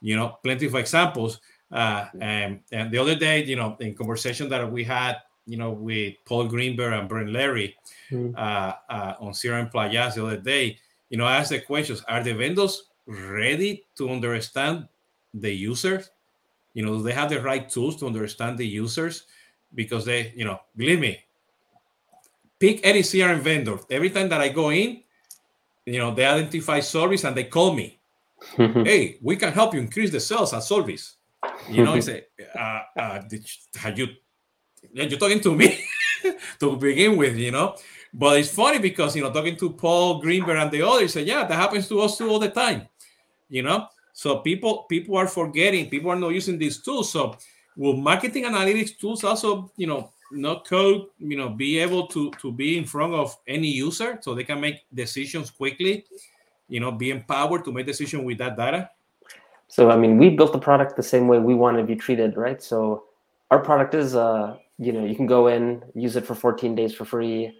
[0.00, 1.40] you know plenty of examples
[1.72, 5.16] uh and and the other day you know in conversation that we had
[5.46, 7.76] you know with paul greenberg and brent leary
[8.10, 8.34] Mm.
[8.36, 10.76] uh, uh, on crm playaz the other day
[11.10, 14.88] you know i asked the questions are the vendors ready to understand
[15.34, 16.10] the users?
[16.74, 19.24] You know do they have the right tools to understand the users?
[19.74, 21.18] Because they you know believe me
[22.58, 23.78] pick any crm vendor.
[23.90, 25.02] Every time that i go in
[25.92, 27.98] you know they identify service and they call me.
[28.56, 31.16] Hey we can help you increase the sales at service
[31.68, 32.24] you know i say
[32.58, 33.40] uh, uh you,
[33.76, 34.06] have you
[34.92, 35.84] yeah, you're talking to me
[36.60, 37.76] to begin with you know?
[38.12, 41.44] But it's funny because you know talking to paul greenberg and the others say yeah
[41.44, 42.88] that happens to us too all the time
[43.50, 43.88] you know?
[44.12, 47.12] So people people are forgetting people are not using these tools.
[47.12, 47.36] So
[47.76, 52.52] will marketing analytics tools also you know not code you know be able to to
[52.52, 56.04] be in front of any user so they can make decisions quickly
[56.68, 58.88] you know be empowered to make decisions with that data
[59.70, 62.36] So I mean, we built the product the same way we want to be treated,
[62.36, 62.60] right?
[62.60, 63.04] So
[63.52, 66.92] our product is, uh, you know, you can go in, use it for 14 days
[66.92, 67.56] for free.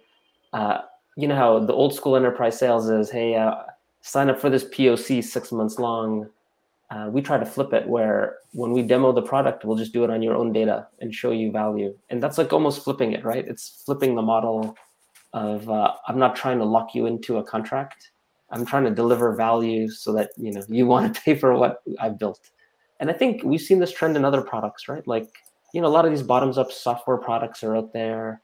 [0.51, 0.79] Uh,
[1.15, 3.55] you know how the old school enterprise sales is, hey, uh,
[4.01, 6.29] sign up for this POC six months long.
[6.91, 10.03] Uh, we try to flip it where when we demo the product, we'll just do
[10.03, 11.97] it on your own data and show you value.
[12.09, 13.47] And that's like almost flipping it, right?
[13.47, 14.75] It's flipping the model
[15.31, 18.11] of uh, I'm not trying to lock you into a contract.
[18.49, 21.81] I'm trying to deliver value so that you know you want to pay for what
[21.99, 22.51] I've built.
[22.99, 25.07] And I think we've seen this trend in other products, right?
[25.07, 25.29] Like
[25.73, 28.41] you know, a lot of these bottoms-up software products are out there.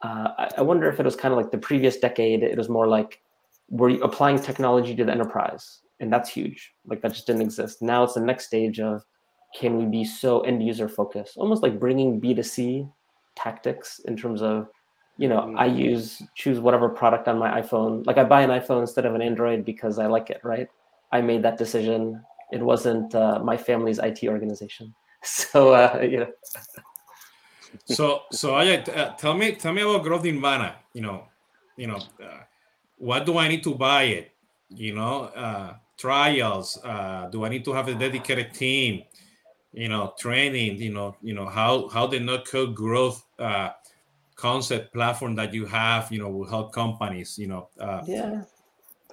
[0.00, 2.42] Uh, I, I wonder if it was kind of like the previous decade.
[2.42, 3.20] It was more like
[3.68, 6.74] we're applying technology to the enterprise, and that's huge.
[6.84, 7.80] Like that just didn't exist.
[7.80, 9.02] Now it's the next stage of
[9.58, 12.90] can we be so end user focused, almost like bringing B2C
[13.36, 14.68] tactics in terms of
[15.18, 18.04] you know i use choose whatever product on my iphone.
[18.06, 20.68] Like i buy an iphone instead of an android because i like it right?
[21.12, 22.22] I made that decision.
[22.50, 24.94] It wasn't uh, my family's it organization.
[25.24, 26.32] So uh, you know
[27.84, 31.28] so so I, uh, tell me tell me about growth nirvana you know
[31.76, 32.42] you know uh,
[32.98, 34.32] what do i need to buy it?
[34.68, 38.92] You know uh, trials uh, do i need to have a dedicated team
[39.82, 43.70] you know training you know you know how how the no code growth uh,
[44.46, 48.42] concept platform that you have you know will help companies you know uh, yeah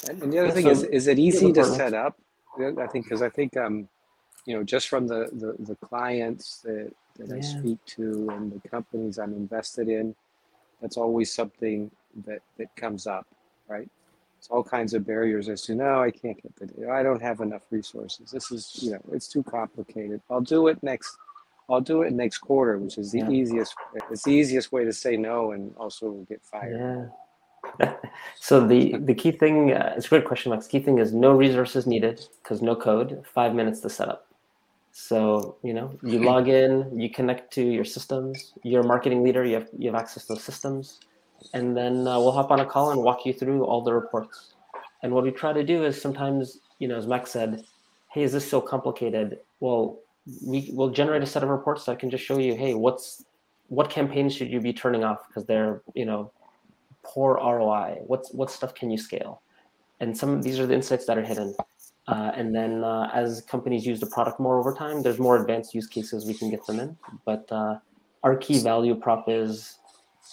[0.07, 1.77] And, and the other thing so is, is it easy to partners.
[1.77, 2.15] set up?
[2.59, 3.87] I think because I think um,
[4.45, 8.69] you know, just from the the, the clients that, that I speak to and the
[8.69, 10.15] companies I'm invested in,
[10.81, 11.91] that's always something
[12.25, 13.27] that that comes up,
[13.67, 13.89] right?
[14.39, 16.89] It's all kinds of barriers as to no, I can't get the data.
[16.89, 18.31] I don't have enough resources.
[18.31, 20.21] This is you know, it's too complicated.
[20.29, 21.17] I'll do it next.
[21.69, 23.29] I'll do it next quarter, which is the Yeah.
[23.29, 23.75] easiest.
[24.09, 27.09] It's the easiest way to say no and also get fired.
[27.79, 27.93] yeah
[28.39, 31.31] so the the key thing uh, it's a great question max key thing is no
[31.33, 34.21] resources needed because no code five minutes to set up
[34.93, 39.43] so you know you log in you connect to your systems you're a marketing leader
[39.43, 41.01] you have you have access to those systems
[41.53, 44.53] and then uh, we'll hop on a call and walk you through all the reports
[45.03, 47.63] and what we try to do is sometimes you know as max said
[48.11, 49.99] hey is this so complicated well
[50.45, 53.25] we will generate a set of reports that can just show you hey what's
[53.67, 56.31] what campaigns should you be turning off because they're you know
[57.03, 57.99] poor ROI?
[58.05, 59.41] What's what stuff can you scale?
[59.99, 61.55] And some of these are the insights that are hidden.
[62.07, 65.75] Uh, and then uh, as companies use the product more over time, there's more advanced
[65.75, 66.97] use cases we can get them in.
[67.25, 67.77] But uh,
[68.23, 69.77] our key value prop is,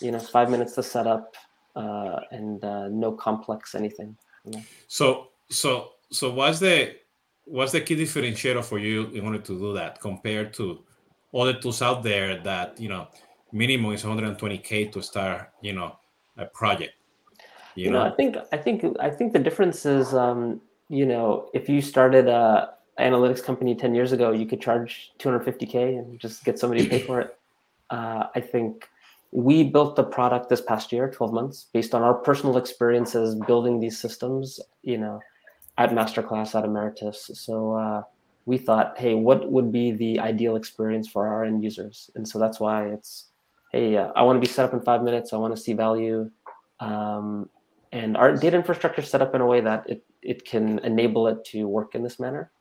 [0.01, 1.35] you know, five minutes to set up
[1.75, 4.17] uh, and uh, no complex anything.
[4.45, 4.63] You know?
[4.89, 6.97] So so so what's the
[7.45, 10.83] what's the key differentiator for you in order to do that compared to
[11.35, 13.09] other tools out there that you know
[13.53, 15.97] minimum is 120k to start you know
[16.39, 16.95] a project
[17.75, 18.01] you, you know?
[18.01, 18.13] know?
[18.13, 22.29] i think i think i think the difference is um you know if you started
[22.29, 26.89] a analytics company 10 years ago you could charge 250k and just get somebody to
[26.89, 27.39] pay for it
[27.91, 28.89] uh, i think
[29.33, 33.81] we built the product this past year 12 months based on our personal experiences building
[33.81, 35.21] these systems you know
[35.79, 37.31] at masterclass at emeritus.
[37.35, 38.03] So uh,
[38.47, 42.11] we thought hey what would be the ideal experience for our end users?
[42.15, 43.29] And so that's why it's
[43.73, 45.73] hey uh, i want to be set up in five minutes i want to see
[45.73, 46.31] value
[46.79, 47.49] um,
[47.91, 51.45] and our data infrastructure set up in a way that it, it can enable it
[51.45, 52.53] to work in this manner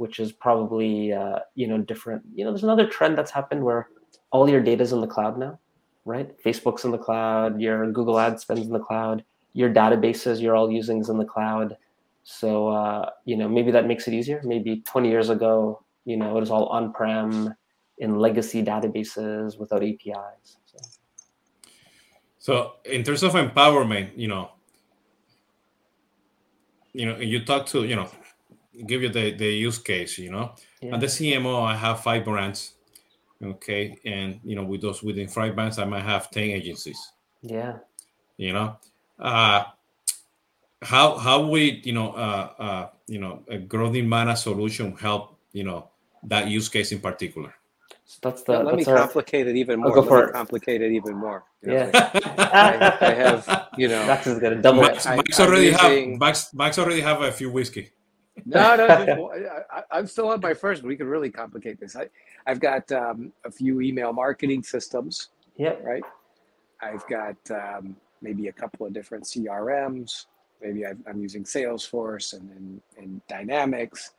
[0.00, 2.22] which is probably uh, you know different.
[2.34, 3.88] You know there's another trend that's happened where
[4.30, 5.58] all your data is in the cloud now
[6.04, 6.34] right?
[6.42, 10.70] Facebook's in the cloud, your Google Ad spends in the cloud, your databases you're all
[10.70, 11.76] using is in the cloud.
[12.22, 14.40] So uh, you know maybe that makes it easier.
[14.44, 17.54] Maybe 20 years ago, you know it was all on-prem
[17.98, 20.56] in legacy databases without APIs.
[20.64, 20.78] So.
[22.38, 24.50] so in terms of empowerment, you know,
[26.92, 28.08] you know, you talk to you know,
[28.86, 30.94] give you the the use case, you know, yeah.
[30.94, 32.74] and the CMO, I have five brands
[33.42, 33.98] okay?
[34.04, 37.12] And you know with those within five bands i might have 10 agencies
[37.42, 37.78] yeah.
[38.36, 38.76] you know?
[39.18, 39.64] Uh
[40.82, 45.62] how how we you know uh uh you know a growth nirvana solution help you
[45.62, 45.90] know
[46.24, 47.54] that use case in particular?
[48.04, 49.94] So that's the let me our, complicate it even more.
[49.94, 51.44] Go let me complicate it even more.
[51.62, 51.90] Yeah.
[51.94, 56.12] I, I, have you know max is gonna double max, max already using...
[56.12, 57.90] have max max already have a few whiskey
[58.44, 59.32] no, no,
[59.92, 60.82] I, am still on my first.
[60.82, 61.96] We could really complicate this.
[61.96, 62.08] I,
[62.46, 65.28] I've got um, a few email marketing systems.
[65.56, 65.74] Yeah.
[65.82, 66.02] Right.
[66.82, 70.26] I've got um, maybe a couple of different CRMs.
[70.62, 74.12] Maybe i am using Salesforce and, and, and Dynamics,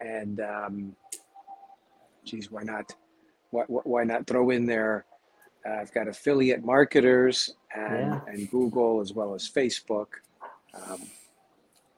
[0.00, 0.96] and um,
[2.24, 2.94] geez, why not?
[3.50, 5.04] Why, why not throw in there?
[5.66, 8.20] Uh, I've got affiliate marketers and, yeah.
[8.26, 10.06] and Google as well as Facebook.
[10.74, 11.02] Um,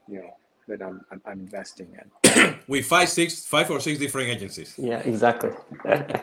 [0.08, 0.36] you know,
[0.68, 2.56] that I'm, I'm, I'm investing in.
[2.66, 4.74] With five, six, five or six different agencies.
[4.76, 5.50] Yeah, exactly.
[5.84, 6.22] and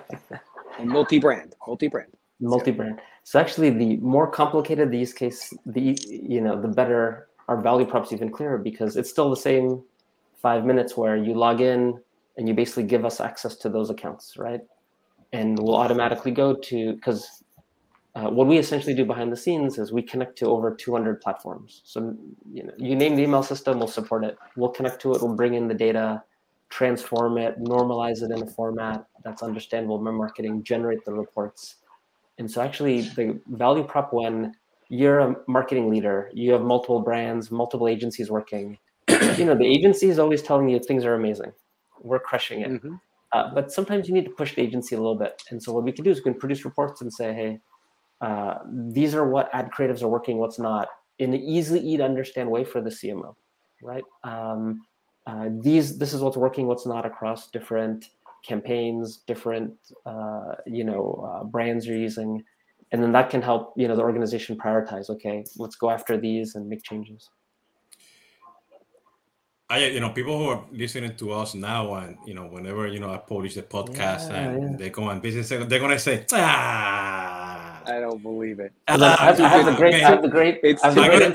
[0.84, 2.12] multi-brand, multi-brand.
[2.40, 3.00] Multi-brand.
[3.24, 7.86] So actually, the more complicated the use case, the you know, the better our value
[7.86, 9.84] prop's even clearer because it's still the same
[10.42, 12.00] five minutes where you log in
[12.38, 14.62] and you basically give us access to those accounts, right?
[15.34, 17.44] And we'll automatically go to because
[18.14, 21.82] uh, what we essentially do behind the scenes is we connect to over 200 platforms.
[21.86, 22.16] So
[22.52, 24.38] you know, you name the email system, we'll support it.
[24.58, 25.22] We'll connect to it.
[25.22, 26.22] We'll bring in the data,
[26.70, 31.76] transform it, normalize it in a format that's understandable by marketing, generate the reports.
[32.38, 34.54] And so actually, the value prop when
[34.90, 38.78] you're a marketing leader, you have multiple brands, multiple agencies working.
[39.38, 41.54] you know, the agency is always telling you things are amazing.
[42.02, 42.72] We're crushing it.
[42.72, 42.96] Mm-hmm.
[43.32, 45.44] Uh, but sometimes you need to push the agency a little bit.
[45.50, 47.60] And so what we can do is we can produce reports and say, hey,
[48.22, 52.50] uh, these are what ad creatives are working, what's not, in an easily easy understand
[52.50, 53.36] way for the CMO,
[53.82, 54.04] right?
[54.24, 54.82] Um,
[55.28, 58.06] uh, these this is what's working, what's not across different
[58.44, 59.74] campaigns, different
[60.06, 62.44] uh, you know uh, brands you're using,
[62.92, 65.10] and then that can help you know the organization prioritize.
[65.10, 67.30] Okay, let's go after these and make changes.
[69.70, 73.00] I, you know, people who are listening to us now, and you know, whenever you
[73.00, 74.78] know I publish the podcast yeah, and yeah.
[74.78, 77.21] they go on business, they're gonna say, ah
[77.86, 78.74] I don't believe it.
[78.88, 80.60] I have, I have the great, I have the great.
[80.64, 81.34] It's I'm gonna,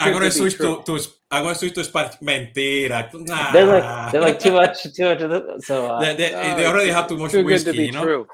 [0.00, 1.00] I'm gonna switch to, to
[1.30, 2.16] I'm gonna switch to Spanish.
[2.16, 3.52] Mentira.
[3.52, 6.66] They're like they're like too much too much of the, so uh, they, they, they,
[6.66, 7.64] already have too much too whiskey.
[7.64, 8.04] Good to be you know?
[8.04, 8.26] true.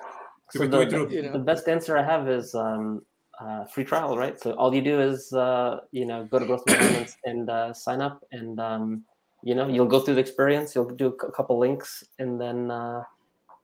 [0.51, 1.09] So the, true.
[1.11, 1.33] You know?
[1.33, 3.03] the best answer I have is um,
[3.41, 4.39] uh, free trial, right?
[4.41, 8.01] So all you do is uh, you know go to growth environments and uh, sign
[8.01, 9.05] up, and um,
[9.43, 10.75] you know you'll go through the experience.
[10.75, 13.03] You'll do a couple links, and then uh,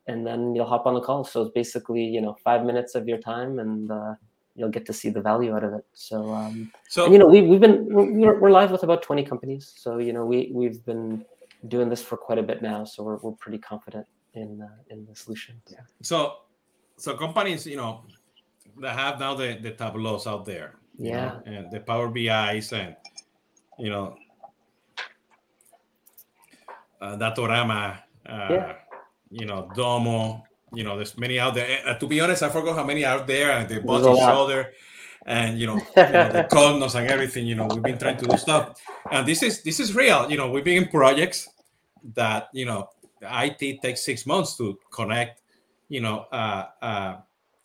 [0.06, 1.24] and then you'll hop on the call.
[1.24, 4.14] So it's basically you know five minutes of your time, and uh,
[4.54, 5.84] you'll get to see the value out of it.
[5.92, 9.24] So um, so and, you know we we've been we're, we're live with about twenty
[9.24, 9.72] companies.
[9.76, 11.24] So you know we we've been
[11.68, 12.84] doing this for quite a bit now.
[12.84, 15.60] So we're we're pretty confident in uh, in the solution.
[15.70, 15.80] Yeah.
[16.02, 16.34] So
[16.96, 18.04] so companies you know
[18.80, 20.76] that have now the the tableaus out there.
[20.96, 21.26] Yeah.
[21.26, 22.94] Know, and the Power BI's and
[23.78, 24.16] you know
[27.00, 27.98] uh, Datorama.
[28.26, 28.72] Uh, yeah
[29.30, 30.44] you know, Domo.
[30.72, 31.86] You know, there's many out there.
[31.86, 34.72] Uh, to be honest, I forgot how many out there, and they bought each other,
[35.24, 37.46] and you know, you know the Cognos and everything.
[37.46, 40.28] You know, we've been trying to do stuff, and this is this is real.
[40.28, 41.48] You know, we've been in projects,
[42.14, 42.90] that you know
[43.22, 45.40] IT takes six months to connect,
[45.88, 47.16] you know, uh, uh,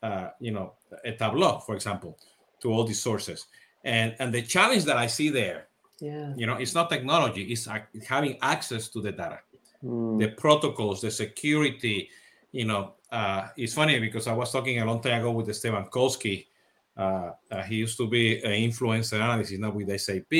[0.01, 2.17] uh, you know, a Tableau, for example,
[2.61, 3.47] to all these sources.
[3.83, 5.67] And and the challenge that I see there,
[5.99, 7.67] yeah, you know, it's not technology; it's
[8.07, 9.39] having access to the data,
[9.83, 10.19] mm.
[10.19, 12.09] the protocols, the security.
[12.51, 15.85] You know, uh, it's funny because I was talking a long time ago with Esteban
[15.85, 16.47] Kolsky.
[16.97, 20.33] Uh, uh, he used to be an influencer analyst, now with SAP.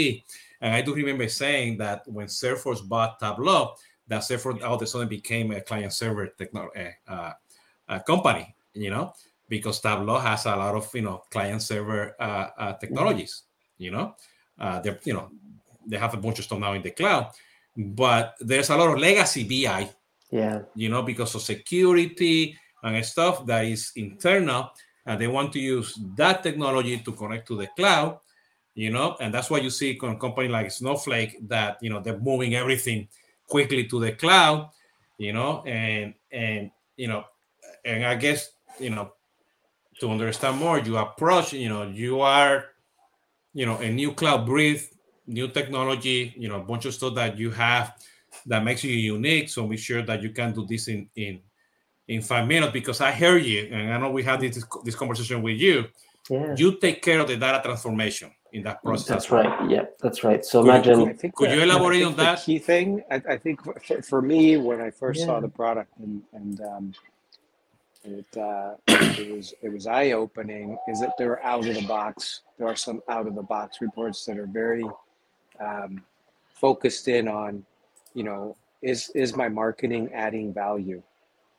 [0.62, 3.76] And I do remember saying that when Salesforce bought Tableau,
[4.08, 7.32] that Salesforce all of a sudden became a client server technology uh,
[7.88, 9.14] uh, company, you know,
[9.48, 13.44] because Tableau has a lot of you know client server uh, uh technologies,
[13.78, 14.16] you know,
[14.60, 15.30] uh, they're you know
[15.88, 17.32] they have a bunch of stuff now in the cloud,
[17.80, 19.90] but there's a lot of legacy BI,
[20.32, 24.72] yeah, you know, because of security and stuff that is internal,
[25.06, 28.20] and they want to use that technology to connect to the cloud,
[28.76, 32.20] you know, and that's why you see a company like Snowflake that you know they're
[32.20, 33.08] moving everything
[33.48, 34.70] quickly to the cloud,
[35.18, 37.24] you know, and and you know,
[37.86, 39.14] and I guess you know,
[40.00, 42.66] to understand more, you approach, you know, you are,
[43.54, 44.84] you know, a new cloud breathe,
[45.30, 47.94] new technology, you know, a bunch of stuff that you have
[48.48, 49.50] that makes you unique.
[49.50, 51.40] So make sure that you can do this in in
[52.08, 55.42] in five minutes because I hear you, and I know we had this this conversation
[55.42, 55.86] with you.
[56.30, 56.56] Yeah.
[56.58, 59.08] You take care of the data transformation in that process.
[59.08, 59.70] That's right.
[59.70, 60.44] Yeah, that's right.
[60.46, 61.00] So Could you- imagine.
[61.06, 62.44] could- I think Could the- you elaborate on think the that?
[62.44, 66.22] Key thing, I, I think for, for me, when I first saw the product and,
[66.34, 66.94] and um,
[68.04, 70.78] it, uh, it was it was eye opening.
[70.88, 72.42] Is that there are out of the box.
[72.58, 74.86] There are some out of the box reports that are very
[75.60, 76.03] um,
[76.53, 77.66] focused in on,
[78.14, 81.01] you know, is is my marketing adding value,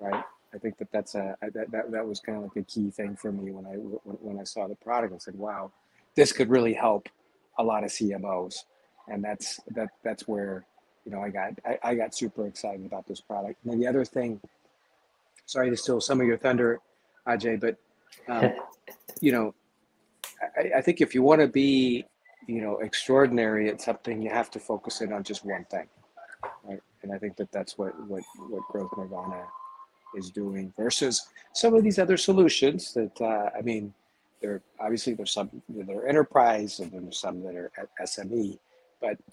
[0.00, 0.24] right?
[0.54, 3.16] I think that that's a that, that, that was kind of like a key thing
[3.16, 5.14] for me when I when, when I saw the product.
[5.14, 5.70] I said, wow,
[6.14, 7.08] this could really help
[7.58, 8.64] a lot of CMOs,
[9.08, 10.64] and that's that that's where
[11.04, 13.62] you know I got I, I got super excited about this product.
[13.62, 14.40] And then the other thing,
[15.46, 16.80] sorry to steal some of your thunder,
[17.26, 17.76] Ajay, but
[18.28, 18.52] um,
[19.20, 19.54] you know,
[20.56, 22.06] I, I think if you want to be
[22.50, 25.86] you know extraordinary at something, you have to focus in on just one thing,
[26.64, 26.80] right?
[27.02, 29.44] And I think that that's what what what Growth Nirvana
[30.16, 33.94] is doing versus some of these other solutions that uh, I mean
[34.42, 37.70] there obviously there's some that are enterprise and then there's some that are
[38.02, 38.58] SME,
[39.00, 39.16] but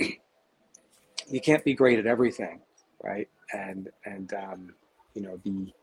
[1.27, 2.59] you can't be great at everything,
[3.03, 3.27] right?
[3.51, 4.73] And and um,
[5.15, 5.73] you know the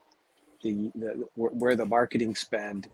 [0.62, 2.88] the, the where the marketing spend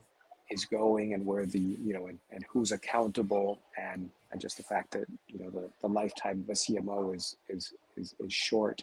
[0.51, 4.63] is going and where the you know and, and who's accountable and and just the
[4.63, 8.83] fact that you know the, the lifetime of a CMO is is is, is short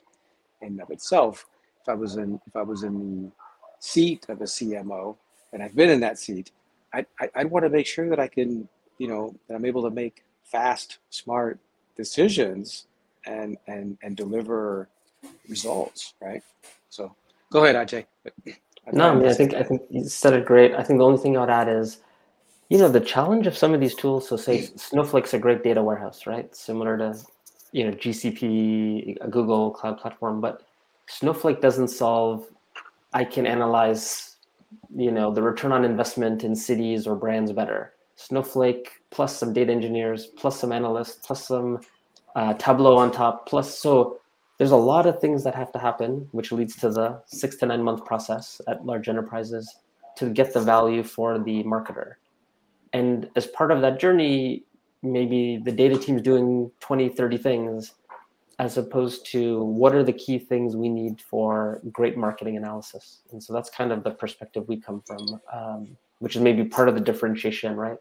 [0.61, 1.45] in and of itself.
[1.82, 3.32] If I was in if I was in the
[3.80, 5.15] seat of a CMO
[5.53, 6.51] and I've been in that seat,
[6.93, 9.84] I, I I'd want to make sure that I can you know that I'm able
[9.84, 11.59] to make fast, smart
[11.95, 12.88] decisions
[13.26, 14.88] and and and deliver
[15.49, 16.43] results, right?
[16.89, 17.13] So
[17.51, 18.05] go ahead, Ajay.
[18.92, 20.74] No, I mean, I think I think you said it great.
[20.74, 21.98] I think the only thing I would add is,
[22.70, 24.28] you know, the challenge of some of these tools.
[24.30, 26.54] So, say Snowflake's a great data warehouse, right?
[26.56, 27.18] Similar to,
[27.74, 30.64] you know, GCP, a Google Cloud Platform, but
[31.08, 32.46] Snowflake doesn't solve.
[33.14, 34.38] I can analyze,
[34.96, 37.94] you know, the return on investment in cities or brands better.
[38.16, 41.82] Snowflake plus some data engineers, plus some analysts, plus some
[42.36, 44.20] uh, Tableau on top, plus so
[44.58, 47.66] there's a lot of things that have to happen, which leads to the six to
[47.66, 49.78] nine month process at large enterprises
[50.18, 52.14] to get the value for the marketer.
[52.93, 54.64] And as part of that journey,
[55.03, 57.93] maybe the data team's doing 20, 30 things,
[58.58, 63.20] as opposed to what are the key things we need for great marketing analysis.
[63.32, 66.89] And so that's kind of the perspective we come from, um, which is maybe part
[66.89, 67.97] of the differentiation, right?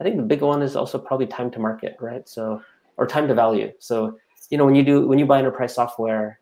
[0.00, 2.28] I think the big one is also probably time to market, right?
[2.28, 2.62] So,
[2.96, 3.72] or time to value.
[3.78, 4.18] So
[4.50, 6.40] you know when you do when you buy enterprise software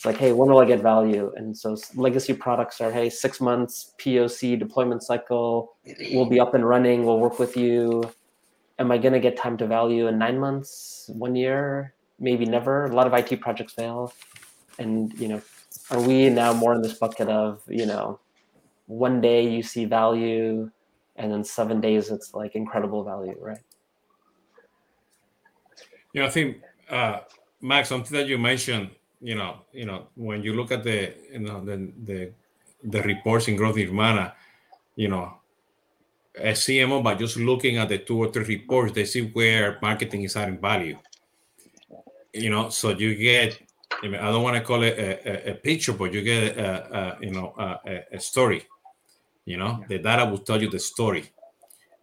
[0.00, 1.30] it's like hey when will i get value?
[1.36, 5.76] And so legacy products are hey six months poc deployment cycle
[6.12, 8.02] we'll be up and running we'll work with you.
[8.78, 11.92] Am i going to get time to value in nine months one year?
[12.18, 12.86] Maybe never.
[12.86, 14.14] A lot of it projects fail.
[14.78, 15.42] And you know
[15.90, 18.18] are we now more in this bucket of you know
[18.86, 20.70] one day you see value
[21.16, 23.58] and then seven days it's like incredible value right?
[26.14, 27.20] Yeah i think uh
[27.60, 28.90] Max, something that you mentioned,
[29.20, 32.32] you know, you know, when you look at the, you know, the the,
[32.82, 34.34] the reports in Growth Nirvana,
[34.96, 35.40] you know,
[36.36, 40.22] a CMO by just looking at the two or three reports, they see where marketing
[40.22, 40.98] is adding value.
[42.32, 43.60] You know, so you get,
[44.02, 46.56] I, mean, I don't want to call it a, a, a, picture, but you get,
[46.56, 48.66] a, a you know, a, a, story.
[49.44, 49.86] You know, yeah.
[49.88, 51.24] the data will tell you the story.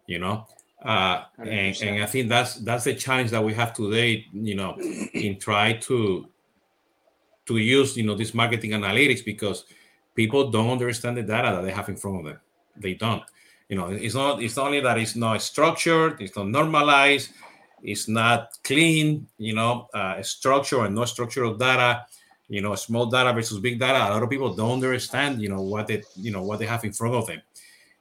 [0.06, 0.46] You know,
[0.82, 4.26] uh, and, and I think that's that's the challenge that we have today.
[4.32, 4.76] You know,
[5.12, 6.28] in try to
[7.46, 9.64] to use you know this marketing analytics because
[10.14, 12.40] people don't understand the data that they have in front of them.
[12.76, 13.22] They don't.
[13.68, 14.42] You know, it's not.
[14.42, 16.20] It's only that it's not structured.
[16.20, 17.30] It's not normalized.
[17.82, 19.26] It's not clean.
[19.36, 22.06] You know, uh, structure and no structural data.
[22.48, 23.98] You know, small data versus big data.
[23.98, 25.42] A lot of people don't understand.
[25.42, 26.02] You know what they.
[26.14, 27.42] You know what they have in front of them.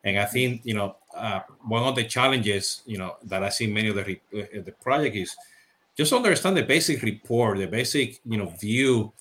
[0.04, 3.68] And I think you know uh, one of the challenges you know that I see
[3.68, 5.36] many of the uh, the project is
[5.98, 9.12] just understand the basic report, the basic you know view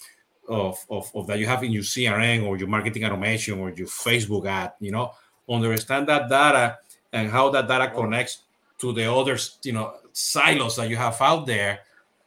[0.49, 3.87] of, of, of that you have in your CRM or your marketing automation or your
[3.89, 4.73] Facebook ad.
[4.81, 5.13] You know,
[5.49, 6.79] understand that data
[7.13, 8.43] and how that data connects
[8.79, 11.81] to the other you know silos that you have out there.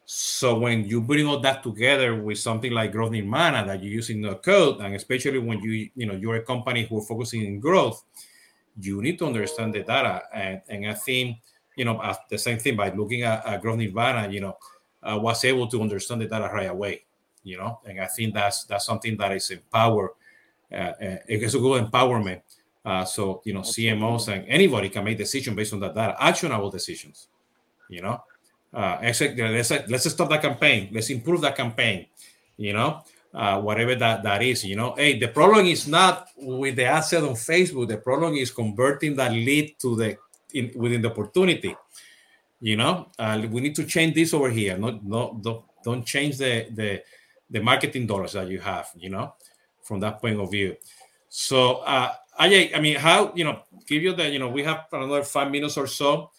[0.06, 4.10] So when you bring all that together with something like Growth Nirvana that you use
[4.10, 7.46] in the code, and especially when you you know you're a company who are focusing
[7.46, 8.04] in growth,
[8.80, 10.22] you need to understand the data.
[10.34, 11.38] And, and I think
[11.80, 14.58] you know, the same thing by looking at, at Growth Nirvana, you know,
[15.02, 17.06] uh, was able to understand the data right away,
[17.42, 20.12] you know, and I think that's that's something that is empower.
[20.70, 22.42] Uh, uh it's a good empowerment.
[22.84, 26.70] Uh, so you know, CMOs and anybody can make decisions based on that data, actionable
[26.70, 27.30] decisions.
[27.90, 28.24] You know,
[28.74, 30.90] uh, let's let's stop that campaign.
[30.92, 32.08] Let's improve that campaign.
[32.58, 33.04] You know,
[33.34, 34.66] uh, whatever that, that is.
[34.66, 37.88] You know, hey, the problem is not with the asset on Facebook.
[37.88, 40.18] The problem is converting that lead to the
[40.54, 41.76] in, within the opportunity.
[42.62, 44.78] You know, uh, we need to change this over here.
[44.78, 47.02] Not, no, don't, don't change the, the
[47.50, 48.90] the marketing dollars that you have.
[48.98, 49.34] You know,
[49.84, 50.76] from that point of view.
[51.30, 54.88] So, uh, Ajay, I mean, how you know, give you the you know, we have
[54.92, 56.32] another five minutes or so.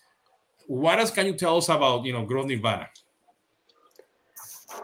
[0.67, 2.89] What else can you tell us about you know, Growth Nirvana?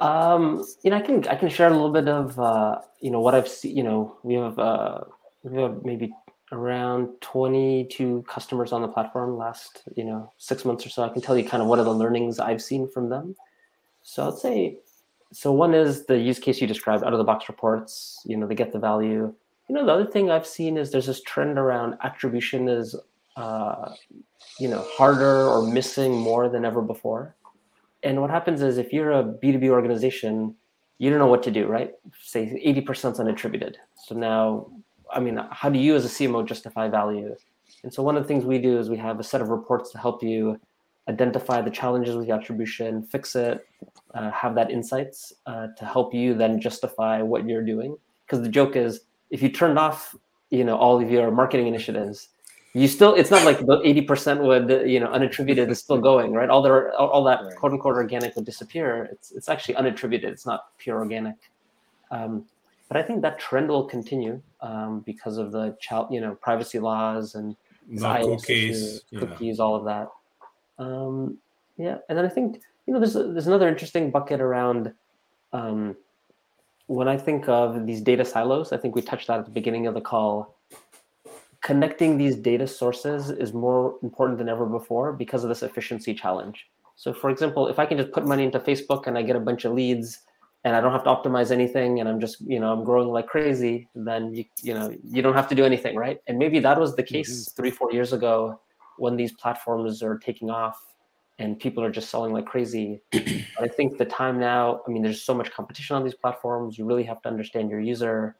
[0.00, 3.20] Um, you know, I can I can share a little bit of uh, you know
[3.20, 3.76] what I've seen.
[3.76, 5.00] You know, we have uh,
[5.42, 6.12] we have maybe
[6.52, 11.02] around 22 customers on the platform last you know six months or so.
[11.02, 13.34] I can tell you kind of what are the learnings i've seen from them.
[14.02, 14.78] So i'd say
[15.32, 18.46] so one is the use case you described out of the box reports you know
[18.46, 19.34] they get the value.
[19.68, 22.94] You know the other thing i've seen is there's this trend around attribution is
[23.36, 23.92] uh,
[24.60, 27.34] you know harder or missing more than ever before
[28.02, 30.54] and what happens is if you're a b2b organization
[30.98, 33.74] you don't know what to do right say 80% is unattributed
[34.06, 34.66] so now
[35.12, 37.34] I mean, how do you as a CMO justify value?
[37.82, 39.90] And so one of the things we do is we have a set of reports
[39.92, 40.60] to help you
[41.08, 43.64] identify the challenges with the attribution, fix it,
[44.14, 47.96] uh, have that insights uh, to help you then justify what you're doing.
[48.26, 50.16] Because the joke is, if you turned off,
[50.50, 52.28] you know, all of your marketing initiatives,
[52.82, 56.50] you still it's not like the 80% would you know unattributed is still going right
[56.50, 57.56] all the all, that right.
[57.56, 61.36] quote unquote organic would disappear it's it's actually unattributed it's not pure organic
[62.10, 62.44] um,
[62.88, 66.78] but I think that trend will continue um, because of the child, you know, privacy
[66.78, 67.56] laws and
[68.00, 69.64] cookies, cookies, yeah.
[69.64, 70.08] all of that.
[70.78, 71.38] Um,
[71.76, 74.92] yeah, and then I think you know, there's a, there's another interesting bucket around.
[75.52, 75.96] Um,
[76.86, 79.88] when I think of these data silos, I think we touched that at the beginning
[79.88, 80.55] of the call.
[81.66, 86.64] Connecting these data sources is more important than ever before because of this efficiency challenge.
[86.94, 89.40] So, for example, if I can just put money into Facebook and I get a
[89.40, 90.20] bunch of leads
[90.62, 93.26] and I don't have to optimize anything and I'm just, you know, I'm growing like
[93.26, 96.20] crazy, then you, you know, you don't have to do anything, right?
[96.28, 97.56] And maybe that was the case mm-hmm.
[97.56, 98.60] three, four years ago
[98.98, 100.80] when these platforms are taking off
[101.40, 103.02] and people are just selling like crazy.
[103.10, 103.22] but
[103.60, 106.78] I think the time now, I mean, there's so much competition on these platforms.
[106.78, 108.36] You really have to understand your user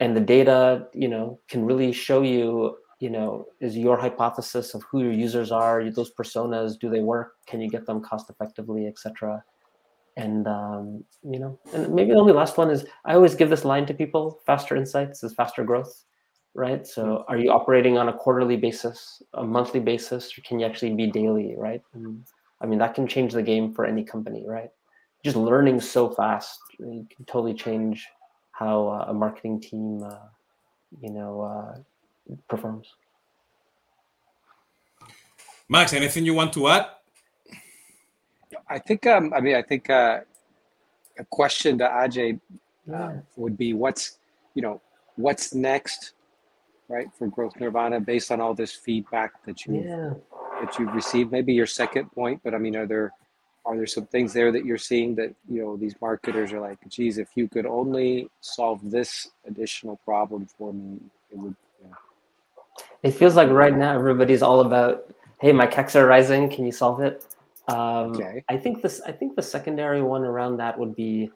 [0.00, 4.82] and the data, you know, can really show you, you know, is your hypothesis of
[4.90, 7.34] who your users are, those personas, do they work?
[7.46, 9.42] Can you get them cost effectively, etc
[10.16, 13.64] and um, you know and maybe the only last one is i always give this
[13.64, 16.04] line to people faster insights is faster growth
[16.54, 17.32] right so mm-hmm.
[17.32, 21.10] are you operating on a quarterly basis a monthly basis or can you actually be
[21.10, 22.26] daily right and,
[22.60, 24.70] i mean that can change the game for any company right
[25.24, 28.06] just learning so fast you can totally change
[28.58, 30.28] how uh, a marketing team uh,
[31.00, 31.74] you know uh,
[32.48, 32.94] performs
[35.68, 36.86] max anything you want to add
[38.68, 40.20] I think, um, I mean, I think uh,
[41.18, 42.40] a question to Ajay
[42.92, 44.18] uh, would be what's,
[44.54, 44.80] you know,
[45.16, 46.12] what's next,
[46.88, 50.14] right, for Growth Nirvana based on all this feedback that you yeah.
[50.60, 51.30] that you've received.
[51.30, 53.12] Maybe your second point, but I mean, are there
[53.66, 56.78] are there some things there that you're seeing that you know these marketers are like,
[56.88, 60.98] geez, if you could only solve this additional problem for me,
[61.30, 61.56] it would.
[61.82, 61.94] yeah.
[63.02, 66.48] It feels like right now everybody's all about, hey, my CACs are rising.
[66.48, 67.24] Can you solve it?
[67.68, 68.44] Um, okay.
[68.48, 69.00] I think this.
[69.04, 71.30] I think the secondary one around that would be,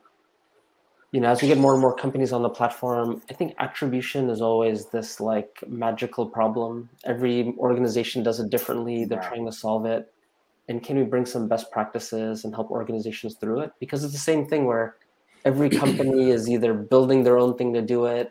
[1.10, 4.30] you know, as we get more and more companies on the platform, I think attribution
[4.30, 6.88] is always this like magical problem.
[7.04, 9.04] Every organization does it differently.
[9.04, 10.12] They're trying to solve it,
[10.70, 13.70] and can we bring some best practices and help organizations through it?
[13.82, 14.86] Because it's the same thing where,
[15.44, 18.28] every company is either building their own thing to do it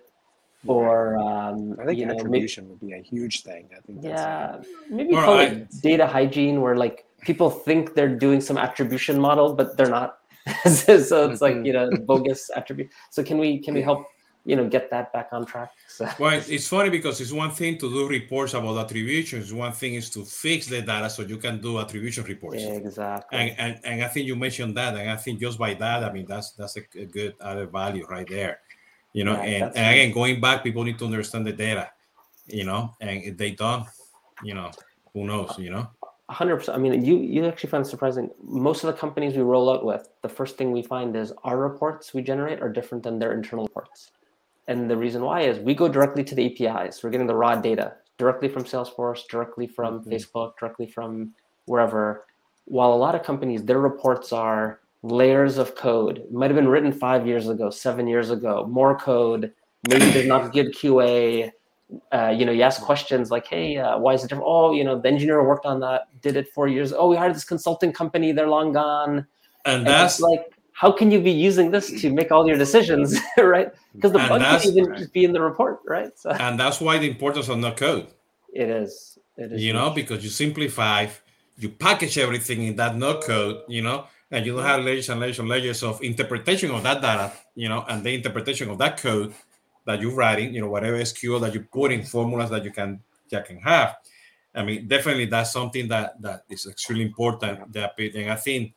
[0.68, 3.64] or um, I think you know, maybe, attribution would be a huge thing.
[3.76, 4.02] I think.
[4.02, 4.62] That's yeah,
[4.98, 9.20] maybe Or call I- it data hygiene, where like people think they're doing some attribution
[9.20, 10.18] model, but they're not.
[10.66, 11.66] so it's like Mhm.
[11.68, 12.90] you know bogus attribute.
[13.10, 14.02] So can we can we help
[14.50, 15.72] you know get that back on track?
[15.98, 19.54] So, Well, it's funny because it's one thing to do reports about attributions.
[19.54, 22.64] One thing is to fix the data so you can do attribution reports.
[22.64, 23.38] exactly.
[23.40, 26.10] And, and and I think you mentioned that, and I think just by that, I
[26.16, 26.82] mean that's that's a,
[27.16, 28.56] good added value right there.
[29.18, 29.92] You know, Yeah, and, and right.
[29.94, 31.86] again, going back, people need to understand the data.
[32.60, 33.86] You know, and if they don't,
[34.44, 34.72] you know,
[35.14, 35.52] who knows?
[35.66, 35.86] You know.
[36.30, 36.78] hundred percent.
[36.78, 38.30] I mean, you you actually find it surprising.
[38.44, 41.58] Most of the companies we roll out with, the first thing we find is our
[41.58, 44.12] reports we generate are different than their internal reports,
[44.70, 47.04] and the reason why is we go directly to the APIs.
[47.04, 50.12] We're getting the raw data directly from Salesforce, directly from Mhm.
[50.12, 51.34] Facebook, directly from
[51.66, 52.26] wherever.
[52.66, 56.20] While a lot of companies, their reports are layers of code.
[56.20, 59.52] It might have been written five years ago, seven years ago, more code.
[59.90, 61.52] Maybe there's not good QA
[62.12, 64.84] uh, you know, you ask questions like, "Hey, uh, why is it different?" Oh, you
[64.84, 66.94] know, the engineer worked on that, did it four years.
[66.94, 69.26] Oh, we hired this consulting company; they're long gone.
[69.66, 73.14] And And that's like, how can you be using this to make all your decisions,
[73.38, 73.70] right?
[73.94, 76.18] Because the And bug can even just be in the report, right?
[76.18, 78.08] So and that's why the importance of no code.
[78.54, 79.20] it is.
[79.36, 79.62] It is.
[79.62, 81.08] you know, because you simplify,
[81.58, 85.20] you package everything in that no code, you know, and you don't have layers and
[85.20, 88.96] layers and layers of interpretation of that data, you know, and the interpretation of that
[88.98, 89.34] code
[89.86, 93.02] that you're writing, you know, whatever SQL that you put in formulas that you can
[93.32, 93.98] that can have.
[94.56, 97.74] I mean, definitely that's something that that is extremely important.
[97.74, 98.74] That and I think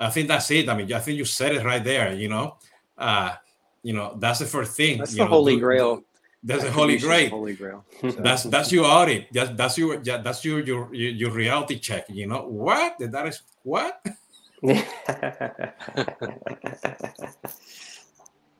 [0.00, 0.68] I think that's it.
[0.68, 2.14] I mean, I think you said it right there.
[2.14, 2.56] You know,
[2.96, 3.34] uh,
[3.82, 4.98] you know, that's the first thing.
[4.98, 6.02] That's the know, holy do- grail.
[6.42, 7.84] That's the holy grail Holy grail.
[8.00, 9.28] So- that's that's your audit.
[9.32, 12.06] That's that's your that's your your your your reality check.
[12.08, 12.96] You know what?
[12.98, 14.02] That is what?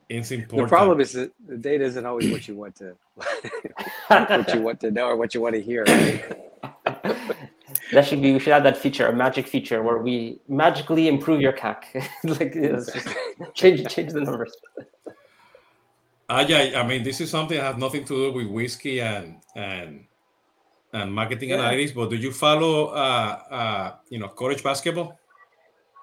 [0.09, 0.67] It's important.
[0.67, 2.97] the problem is that the data isn't always what you want to
[4.07, 5.85] what you want to know or what you want to hear.
[5.85, 6.25] right?
[7.91, 8.33] That should be.
[8.33, 11.83] We should add that feature, a magic feature, where we magically improve your CAC.
[12.23, 12.53] like
[13.53, 14.55] change change the numbers.
[16.29, 19.41] Uh, yeah, I mean, this is something that has nothing to do with whiskey and
[19.55, 20.05] and
[20.93, 21.57] and marketing Yeah.
[21.57, 21.93] analytics.
[21.93, 25.19] But do you follow, uh, uh, you know, college basketball?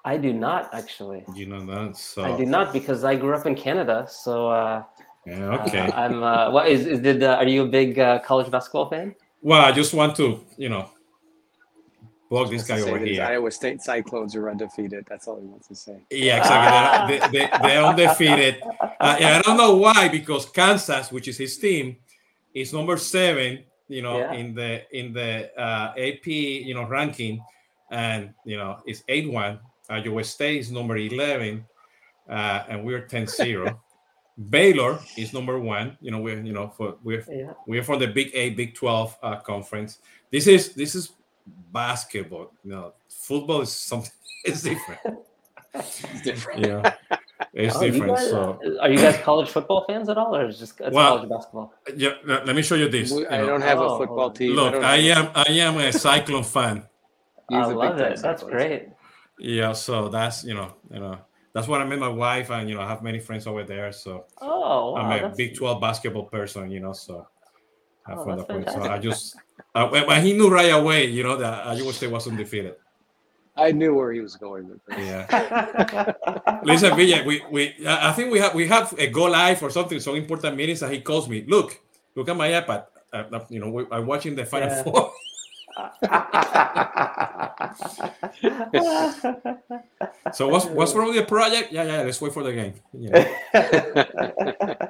[0.05, 1.25] I do not actually.
[1.35, 1.97] You know that.
[1.97, 4.07] So I do not because I grew up in Canada.
[4.09, 4.83] So uh,
[5.25, 5.91] yeah, okay.
[5.91, 6.23] I'm.
[6.23, 7.23] Uh, what is, is did?
[7.23, 9.15] Uh, are you a big uh, college basketball fan?
[9.41, 10.89] well, I just want to, you know,
[12.29, 13.23] plug this guy over here.
[13.23, 15.05] Iowa State Cyclones are undefeated.
[15.09, 15.97] That's all he wants to say.
[16.11, 17.17] Yeah, exactly.
[17.17, 18.63] They're, they, they, they're undefeated.
[19.01, 21.95] Uh, and I don't know why, because Kansas, which is his team,
[22.53, 23.63] is number seven.
[23.87, 24.33] You know, Yeah.
[24.33, 27.41] in the in the uh, AP, you know, ranking,
[27.91, 29.59] and you know, it's eight one.
[29.89, 31.65] Iowa State is number eleven,
[32.29, 33.79] uh, and we're 10-0.
[34.49, 35.97] Baylor is number one.
[36.01, 37.53] You know, we're you know for we're Yeah.
[37.67, 39.99] we're from the Big Eight, Big Twelve uh, conference.
[40.29, 41.13] This is this is
[41.71, 42.51] basketball.
[42.63, 44.11] You know, football is something.
[44.45, 44.99] It's different.
[45.73, 46.65] It's different.
[46.65, 46.93] Yeah,
[47.53, 48.15] it's Oh, different.
[48.15, 51.17] guys- so are you guys college football fans at all, or is just it's Well,
[51.17, 51.73] college basketball?
[51.95, 53.11] yeah, let let me show you this.
[53.11, 53.47] We- you I know.
[53.47, 54.55] don't have Oh, a football team.
[54.55, 56.87] Look, don't I am I am a Cyclone fan.
[57.49, 58.21] he's I a love time it.
[58.21, 58.87] That's great.
[59.37, 61.17] Yeah, so that's you know you know
[61.53, 63.91] that's what I met my wife, and you know I have many friends over there.
[63.91, 66.71] So Oh, wow, I'm a that's- Big Twelve basketball person.
[66.71, 67.27] You know, so.
[68.07, 68.69] Oh, from that's that point.
[68.71, 69.35] So I just,
[69.79, 72.75] uh, when when he knew right away, you know, that Iowa State was undefeated.
[73.55, 74.97] I knew where he was going with this.
[74.99, 76.13] Yeah.
[76.63, 79.69] Listen, Villa, we, we I I think we have we have a go live or
[79.69, 81.43] something so important meetings that he calls me.
[81.47, 81.79] Look,
[82.15, 82.85] look at my iPad.
[83.11, 84.83] Uh, uh, you know, I'm watching the final Yeah.
[84.83, 85.11] four.
[90.33, 91.71] So what's what's wrong with the project?
[91.71, 92.01] Yeah, yeah.
[92.03, 92.73] Let's wait for the game.
[92.93, 93.27] Yeah.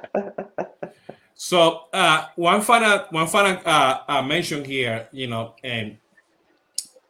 [1.48, 1.58] So
[1.92, 5.98] uh, one final one final uh, uh, mention here, you know, and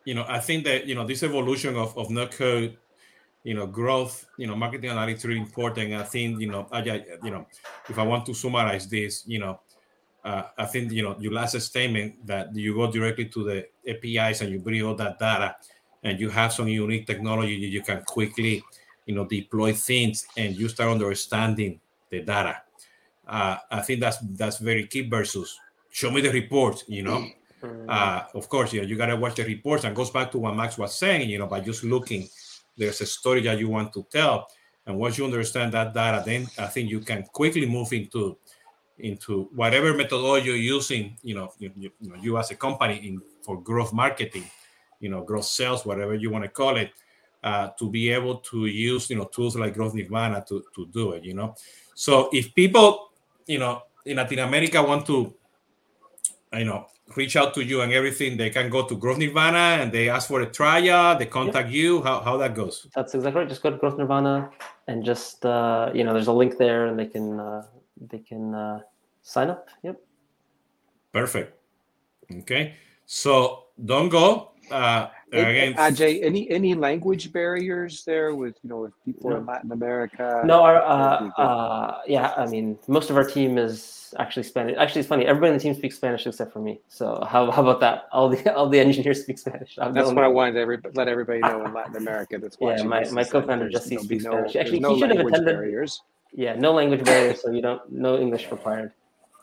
[0.05, 2.79] you know, I think that you know this evolution of of no code,
[3.45, 5.95] you know, growth, you know, marketing analytics is really important.
[5.95, 7.47] I think you know, I, I- you know,
[7.89, 9.61] if I want to summarize this, you know,
[10.25, 14.43] uh, I think you know your last statement that you go directly to the APIs
[14.43, 15.57] and you bring all that data,
[16.03, 18.63] and you have some unique technology you can quickly,
[19.07, 22.63] you know, deploy things, and you start understanding the data.
[23.31, 25.09] Uh, I think that's that's very key.
[25.09, 25.59] Versus
[25.91, 27.25] show me the report, you know.
[27.89, 30.57] Uh, of course, you know, you gotta watch the reports, and goes back to what
[30.57, 31.31] Max was saying.
[31.31, 32.29] You know, by just looking,
[32.77, 34.49] there's a story that you want to tell,
[34.87, 38.37] and once you understand that data, then I think you can quickly move into
[38.99, 41.17] into whatever methodology you're using.
[41.23, 44.51] You know, you, you, you know, you as a company in for growth marketing,
[45.01, 46.91] you know, growth sales, whatever you want to call it.
[47.43, 51.13] uh, to be able to use you know tools like Growth Nirvana to, to do
[51.13, 51.25] it.
[51.25, 51.55] You know,
[51.95, 53.10] so if people
[53.47, 55.35] you know in Latin America want to
[56.53, 56.87] you know
[57.17, 60.29] reach out to you and everything, they can go to Growth Nirvana and they ask
[60.29, 61.19] for a trial.
[61.19, 61.75] They contact yep.
[61.75, 62.03] you.
[62.03, 62.87] How how that goes?
[62.95, 63.49] That's exactly right.
[63.49, 64.51] Just go to Growth Nirvana
[64.87, 67.63] and just uh, you know there's a link there and they can uh,
[68.01, 68.81] they can uh,
[69.23, 69.69] sign up.
[69.83, 70.01] Yep.
[71.13, 71.59] Perfect.
[72.33, 72.75] Okay.
[73.07, 74.53] So don't go.
[74.71, 79.37] Uh, again, Ajay, any any language barriers there with you know with people no.
[79.37, 80.43] in Latin America?
[80.45, 84.77] No, our uh, uh, yeah, I mean most of our team is actually Spanish.
[84.79, 85.27] Actually, it's funny.
[85.27, 86.81] Everybody in the team speaks Spanish except for me.
[86.89, 88.09] So how, how about that?
[88.13, 89.79] All the all the engineers speak Spanish.
[89.81, 92.39] I'm that's what I wanted to every, let everybody know in Latin America.
[92.39, 92.83] That's yeah.
[92.83, 94.57] My, my co-founder Jesse speaks no, Spanish.
[94.57, 95.55] Actually, no he should have attended.
[95.55, 96.03] Barriers.
[96.33, 98.93] Yeah, no language barriers, so you don't no English required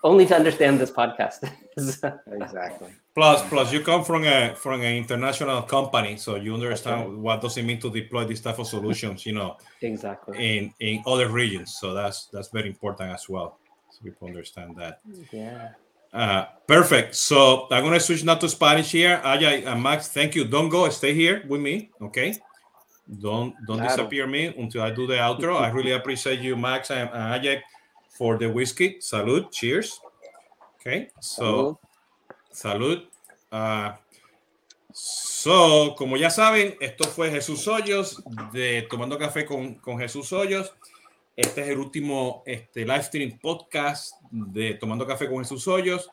[0.04, 1.50] only to understand this podcast.
[1.78, 2.89] exactly.
[3.16, 7.16] Plus, plus, you come from a from an international company, so you understand okay.
[7.16, 9.26] what does it mean to deploy this type of solutions.
[9.26, 11.78] You know, exactly in in other regions.
[11.80, 13.58] So that's that's very important as well.
[13.89, 15.00] So people understand that.
[15.32, 15.70] Yeah.
[16.14, 17.16] Uh, perfect.
[17.16, 19.20] So I'm gonna switch now to Spanish here.
[19.24, 20.45] Ajay and Max, thank you.
[20.45, 20.88] Don't go.
[20.89, 21.89] Stay here with me.
[22.02, 22.36] Okay.
[23.20, 23.95] Don't don't claro.
[23.95, 25.60] disappear me until I do the outro.
[25.60, 27.62] I really appreciate you, Max and, and Ajay
[28.18, 28.97] for the whiskey.
[28.99, 29.49] Salud.
[29.51, 30.01] Cheers.
[30.76, 31.09] Okay.
[31.20, 31.80] So,
[32.51, 33.07] salud.
[33.51, 33.91] Uh,
[34.91, 40.74] so, como ya saben, esto fue Jesús Hoyos de Tomando Café con, con Jesús Hoyos.
[41.36, 46.09] Este es el último este, live stream podcast de Tomando Café con Jesús Hoyos.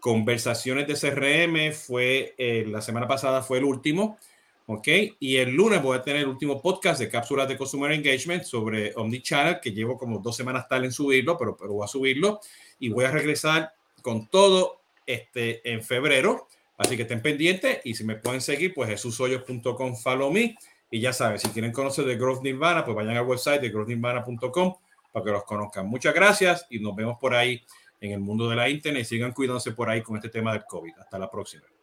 [0.00, 4.18] Conversaciones de CRM fue eh, la semana pasada, fue el último.
[4.66, 4.88] ¿Ok?
[5.20, 8.92] Y el lunes voy a tener el último podcast de cápsulas de Consumer Engagement sobre
[8.94, 12.40] Omnichannel, que llevo como dos semanas tal en subirlo, pero, pero voy a subirlo.
[12.78, 16.48] Y voy a regresar con todo este, en febrero.
[16.76, 20.56] Así que estén pendientes y si me pueden seguir, pues jesushoyos.com, follow me.
[20.90, 24.74] Y ya saben, si quieren conocer de Growth Nirvana, pues vayan al website de growthnirvana.com
[25.10, 25.86] para que los conozcan.
[25.86, 27.64] Muchas gracias y nos vemos por ahí
[28.00, 29.04] en el mundo de la internet.
[29.04, 30.92] Sigan cuidándose por ahí con este tema del COVID.
[30.98, 31.75] Hasta la próxima.